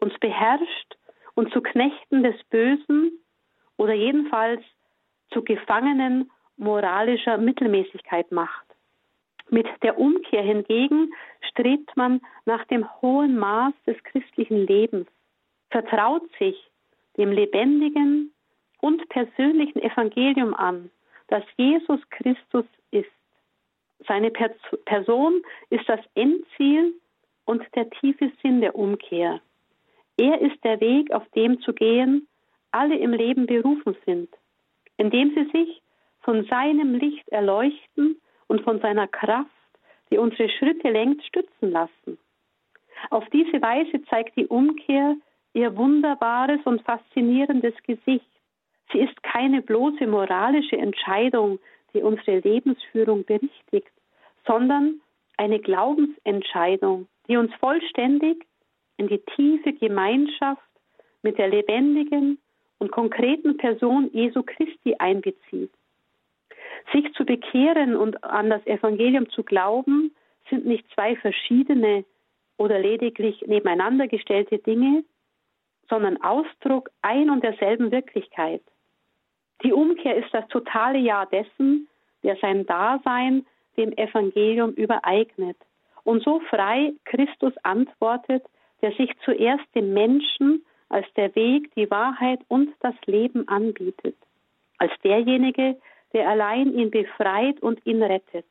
[0.00, 0.96] uns beherrscht
[1.34, 3.12] und zu Knechten des Bösen
[3.76, 4.62] oder jedenfalls
[5.30, 8.66] zu Gefangenen moralischer Mittelmäßigkeit macht.
[9.50, 11.12] Mit der Umkehr hingegen
[11.48, 15.06] strebt man nach dem hohen Maß des christlichen Lebens,
[15.70, 16.56] vertraut sich
[17.16, 18.32] dem lebendigen
[18.80, 20.90] und persönlichen Evangelium an,
[21.28, 23.10] das Jesus Christus ist.
[24.06, 26.94] Seine Person ist das Endziel
[27.44, 29.40] und der tiefe Sinn der Umkehr.
[30.16, 32.28] Er ist der Weg, auf dem zu gehen
[32.70, 34.28] alle im Leben berufen sind,
[34.96, 35.82] indem sie sich
[36.20, 39.50] von seinem Licht erleuchten und von seiner Kraft,
[40.10, 42.18] die unsere Schritte lenkt, stützen lassen.
[43.10, 45.16] Auf diese Weise zeigt die Umkehr
[45.52, 48.28] ihr wunderbares und faszinierendes Gesicht.
[48.92, 51.58] Sie ist keine bloße moralische Entscheidung,
[51.92, 53.92] die unsere Lebensführung berichtigt,
[54.46, 55.00] sondern
[55.36, 58.44] eine Glaubensentscheidung, die uns vollständig
[58.96, 60.62] in die tiefe Gemeinschaft
[61.22, 62.38] mit der lebendigen
[62.78, 65.72] und konkreten Person Jesu Christi einbezieht.
[66.92, 70.14] Sich zu bekehren und an das Evangelium zu glauben,
[70.50, 72.04] sind nicht zwei verschiedene
[72.58, 75.04] oder lediglich nebeneinander gestellte Dinge,
[75.88, 78.62] sondern Ausdruck ein und derselben Wirklichkeit.
[79.62, 81.88] Die Umkehr ist das totale Ja dessen,
[82.22, 83.46] der sein Dasein
[83.76, 85.56] dem Evangelium übereignet
[86.04, 88.44] und so frei Christus antwortet,
[88.82, 94.16] der sich zuerst dem Menschen als der Weg, die Wahrheit und das Leben anbietet,
[94.78, 95.76] als derjenige,
[96.12, 98.46] der allein ihn befreit und ihn rettet.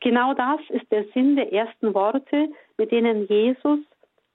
[0.00, 3.80] Genau das ist der Sinn der ersten Worte, mit denen Jesus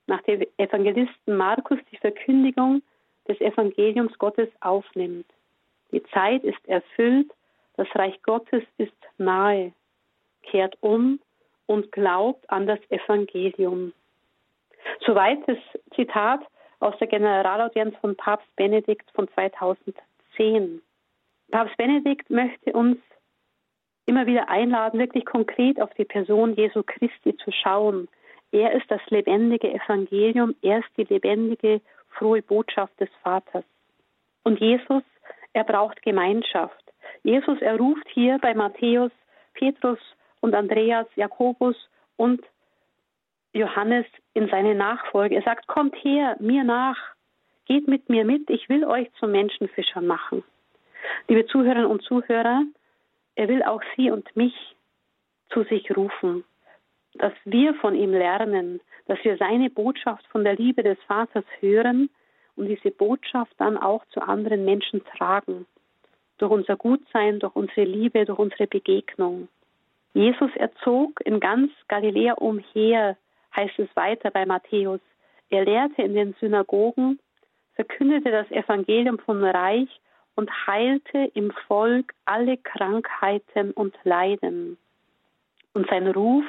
[0.06, 2.82] nach dem Evangelisten Markus die Verkündigung
[3.28, 5.26] des Evangeliums Gottes aufnimmt.
[5.92, 7.30] Die Zeit ist erfüllt,
[7.76, 9.72] das Reich Gottes ist nahe.
[10.42, 11.20] Kehrt um
[11.68, 13.92] und glaubt an das Evangelium.
[15.06, 15.58] Soweit das
[15.94, 16.40] Zitat
[16.80, 20.80] aus der Generalaudienz von Papst Benedikt von 2010.
[21.50, 22.96] Papst Benedikt möchte uns
[24.06, 28.08] immer wieder einladen, wirklich konkret auf die Person Jesu Christi zu schauen.
[28.50, 33.64] Er ist das lebendige Evangelium, er ist die lebendige, frohe Botschaft des Vaters.
[34.42, 35.02] Und Jesus,
[35.52, 36.82] er braucht Gemeinschaft.
[37.22, 39.12] Jesus, er ruft hier bei Matthäus
[39.52, 39.98] Petrus
[40.40, 41.76] und Andreas, Jakobus
[42.16, 42.42] und
[43.52, 45.36] Johannes in seine Nachfolge.
[45.36, 46.98] Er sagt, kommt her, mir nach,
[47.66, 50.42] geht mit mir mit, ich will euch zu Menschenfischern machen.
[51.28, 52.62] Liebe Zuhörerinnen und Zuhörer,
[53.34, 54.54] er will auch Sie und mich
[55.50, 56.44] zu sich rufen,
[57.14, 62.10] dass wir von ihm lernen, dass wir seine Botschaft von der Liebe des Vaters hören
[62.56, 65.66] und diese Botschaft dann auch zu anderen Menschen tragen.
[66.38, 69.48] Durch unser Gutsein, durch unsere Liebe, durch unsere Begegnung.
[70.14, 73.16] Jesus erzog in ganz Galiläa umher,
[73.56, 75.00] heißt es weiter bei Matthäus.
[75.50, 77.18] Er lehrte in den Synagogen,
[77.74, 79.88] verkündete das Evangelium vom Reich
[80.34, 84.78] und heilte im Volk alle Krankheiten und Leiden.
[85.74, 86.44] Und sein Ruf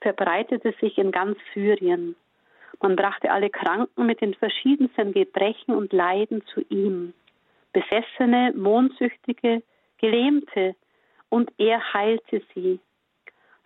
[0.00, 2.16] verbreitete sich in ganz Syrien.
[2.80, 7.12] Man brachte alle Kranken mit den verschiedensten Gebrechen und Leiden zu ihm.
[7.72, 9.62] Besessene, Mondsüchtige,
[9.98, 10.76] Gelähmte,
[11.28, 12.80] und er heilte sie.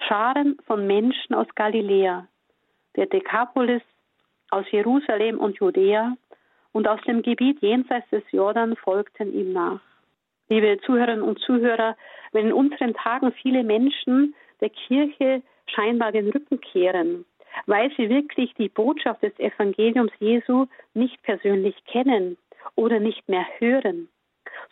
[0.06, 2.26] Scharen von Menschen aus Galiläa,
[2.96, 3.82] der Dekapolis,
[4.50, 6.16] aus Jerusalem und Judäa
[6.72, 9.80] und aus dem Gebiet jenseits des Jordan folgten ihm nach.
[10.48, 11.96] Liebe Zuhörerinnen und Zuhörer,
[12.32, 17.24] wenn in unseren Tagen viele Menschen der Kirche scheinbar den Rücken kehren,
[17.66, 22.36] weil sie wirklich die Botschaft des Evangeliums Jesu nicht persönlich kennen
[22.74, 24.08] oder nicht mehr hören,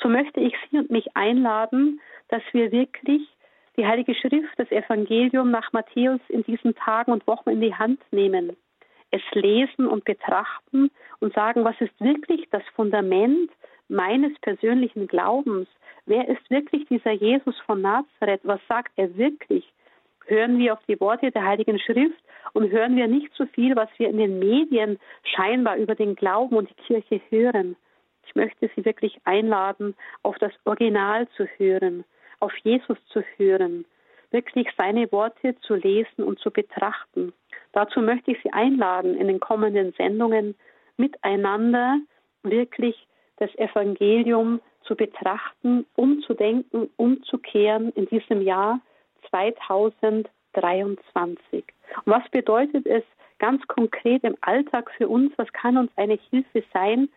[0.03, 3.23] so möchte ich Sie und mich einladen, dass wir wirklich
[3.81, 7.99] die Heilige Schrift, das Evangelium nach Matthäus in diesen Tagen und Wochen in die Hand
[8.11, 8.55] nehmen,
[9.11, 13.51] es lesen und betrachten und sagen, was ist wirklich das Fundament
[13.89, 15.67] meines persönlichen Glaubens?
[16.05, 18.43] Wer ist wirklich dieser Jesus von Nazareth?
[18.43, 19.65] Was sagt er wirklich?
[20.27, 22.23] Hören wir auf die Worte der Heiligen Schrift
[22.53, 26.55] und hören wir nicht so viel, was wir in den Medien scheinbar über den Glauben
[26.55, 27.77] und die Kirche hören.
[28.27, 32.05] Ich möchte Sie wirklich einladen, auf das Original zu hören,
[32.41, 33.85] auf Jesus zu hören,
[34.31, 37.33] wirklich seine Worte zu lesen und zu betrachten.
[37.73, 40.55] Dazu möchte ich Sie einladen, in den kommenden Sendungen
[40.97, 41.99] miteinander
[42.43, 48.81] wirklich das Evangelium zu betrachten, umzudenken, umzukehren in diesem Jahr
[49.31, 51.65] 2023.
[52.05, 53.05] Und was bedeutet es
[53.39, 55.33] ganz konkret im Alltag für uns?
[55.37, 57.09] Was kann uns eine Hilfe sein?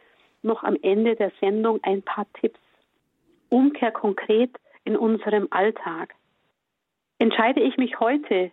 [0.42, 2.60] Noch am Ende der Sendung ein paar Tipps.
[3.50, 4.50] Umkehr konkret
[4.86, 6.16] in unserem Alltag.
[7.20, 8.52] Entscheide ich mich heute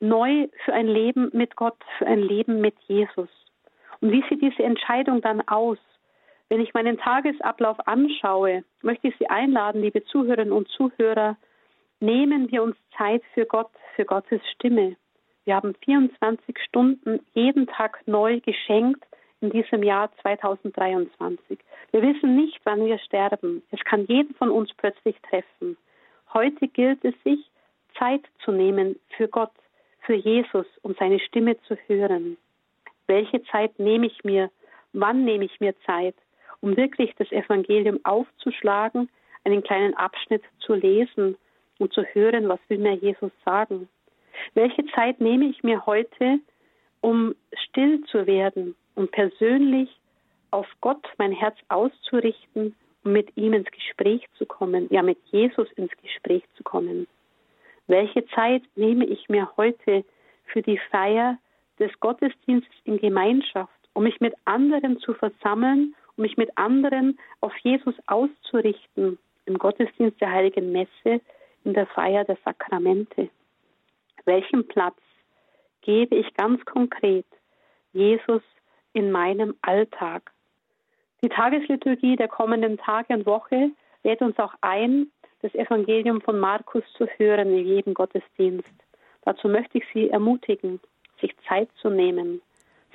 [0.00, 3.28] neu für ein Leben mit Gott, für ein Leben mit Jesus?
[4.00, 5.78] Und wie sieht diese Entscheidung dann aus?
[6.48, 11.36] Wenn ich meinen Tagesablauf anschaue, möchte ich Sie einladen, liebe Zuhörerinnen und Zuhörer,
[12.00, 14.96] nehmen wir uns Zeit für Gott, für Gottes Stimme.
[15.44, 19.04] Wir haben 24 Stunden jeden Tag neu geschenkt
[19.42, 21.58] in diesem Jahr 2023.
[21.90, 23.62] Wir wissen nicht, wann wir sterben.
[23.70, 25.76] Es kann jeden von uns plötzlich treffen.
[26.32, 27.40] Heute gilt es sich,
[27.98, 29.52] Zeit zu nehmen für Gott,
[30.00, 32.38] für Jesus, um seine Stimme zu hören.
[33.06, 34.50] Welche Zeit nehme ich mir?
[34.92, 36.14] Wann nehme ich mir Zeit,
[36.60, 39.10] um wirklich das Evangelium aufzuschlagen,
[39.44, 41.36] einen kleinen Abschnitt zu lesen
[41.78, 43.88] und zu hören, was will mir Jesus sagen?
[44.54, 46.38] Welche Zeit nehme ich mir heute,
[47.00, 49.90] um still zu werden, um persönlich
[50.50, 52.74] auf Gott mein Herz auszurichten
[53.04, 57.06] um mit ihm ins Gespräch zu kommen, ja mit Jesus ins Gespräch zu kommen?
[57.86, 60.04] Welche Zeit nehme ich mir heute
[60.46, 61.38] für die Feier
[61.78, 67.56] des Gottesdienstes in Gemeinschaft, um mich mit anderen zu versammeln, um mich mit anderen auf
[67.58, 71.20] Jesus auszurichten, im Gottesdienst der Heiligen Messe,
[71.64, 73.28] in der Feier der Sakramente?
[74.24, 74.98] Welchen Platz
[75.80, 77.26] gebe ich ganz konkret
[77.92, 78.42] Jesus
[78.92, 80.32] in meinem Alltag?
[81.22, 83.70] Die Tagesliturgie der kommenden Tage und Woche
[84.02, 88.68] lädt uns auch ein, das Evangelium von Markus zu hören in jedem Gottesdienst.
[89.24, 90.80] Dazu möchte ich Sie ermutigen,
[91.20, 92.42] sich Zeit zu nehmen,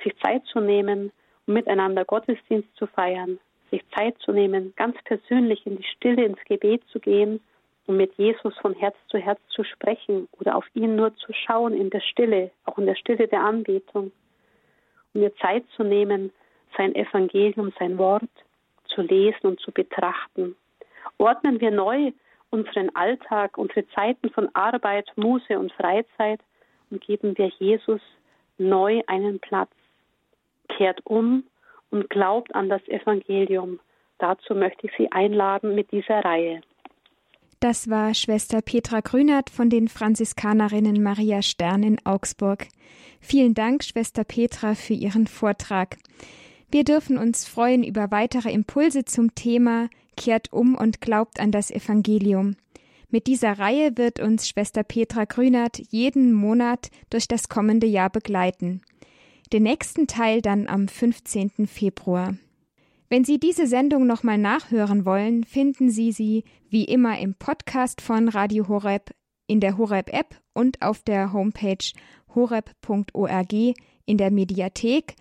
[0.04, 1.10] sich Zeit zu nehmen,
[1.46, 3.38] um miteinander Gottesdienst zu feiern,
[3.70, 7.40] sich Zeit zu nehmen, ganz persönlich in die Stille, ins Gebet zu gehen
[7.88, 11.72] um mit Jesus von Herz zu Herz zu sprechen oder auf ihn nur zu schauen
[11.72, 14.12] in der Stille, auch in der Stille der Anbetung,
[15.18, 16.32] mir Zeit zu nehmen,
[16.76, 18.22] sein Evangelium, sein Wort
[18.86, 20.56] zu lesen und zu betrachten.
[21.18, 22.12] Ordnen wir neu
[22.50, 26.40] unseren Alltag, unsere Zeiten von Arbeit, Muße und Freizeit
[26.90, 28.00] und geben wir Jesus
[28.56, 29.70] neu einen Platz.
[30.68, 31.44] Kehrt um
[31.90, 33.80] und glaubt an das Evangelium.
[34.18, 36.60] Dazu möchte ich Sie einladen mit dieser Reihe.
[37.60, 42.68] Das war Schwester Petra Grünert von den Franziskanerinnen Maria Stern in Augsburg.
[43.20, 45.98] Vielen Dank, Schwester Petra, für Ihren Vortrag.
[46.70, 51.72] Wir dürfen uns freuen über weitere Impulse zum Thema Kehrt um und glaubt an das
[51.72, 52.54] Evangelium.
[53.10, 58.82] Mit dieser Reihe wird uns Schwester Petra Grünert jeden Monat durch das kommende Jahr begleiten.
[59.52, 61.66] Den nächsten Teil dann am 15.
[61.66, 62.36] Februar.
[63.10, 68.28] Wenn Sie diese Sendung nochmal nachhören wollen, finden Sie sie wie immer im Podcast von
[68.28, 69.12] Radio Horeb,
[69.46, 71.90] in der Horeb App und auf der Homepage
[72.34, 73.52] horeb.org
[74.04, 75.16] in der Mediathek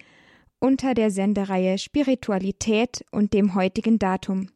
[0.59, 4.49] unter der Sendereihe Spiritualität und dem heutigen Datum.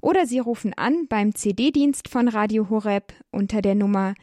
[0.00, 4.14] Oder Sie rufen an beim CD-Dienst von Radio Horeb unter der Nummer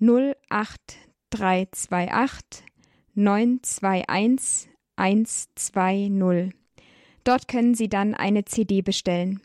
[0.00, 2.64] 08328
[3.14, 6.63] 921 120.
[7.24, 9.40] Dort können Sie dann eine CD bestellen.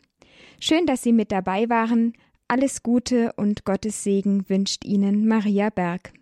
[0.60, 2.12] Schön, dass Sie mit dabei waren.
[2.46, 6.12] Alles Gute und Gottes Segen wünscht Ihnen Maria Berg.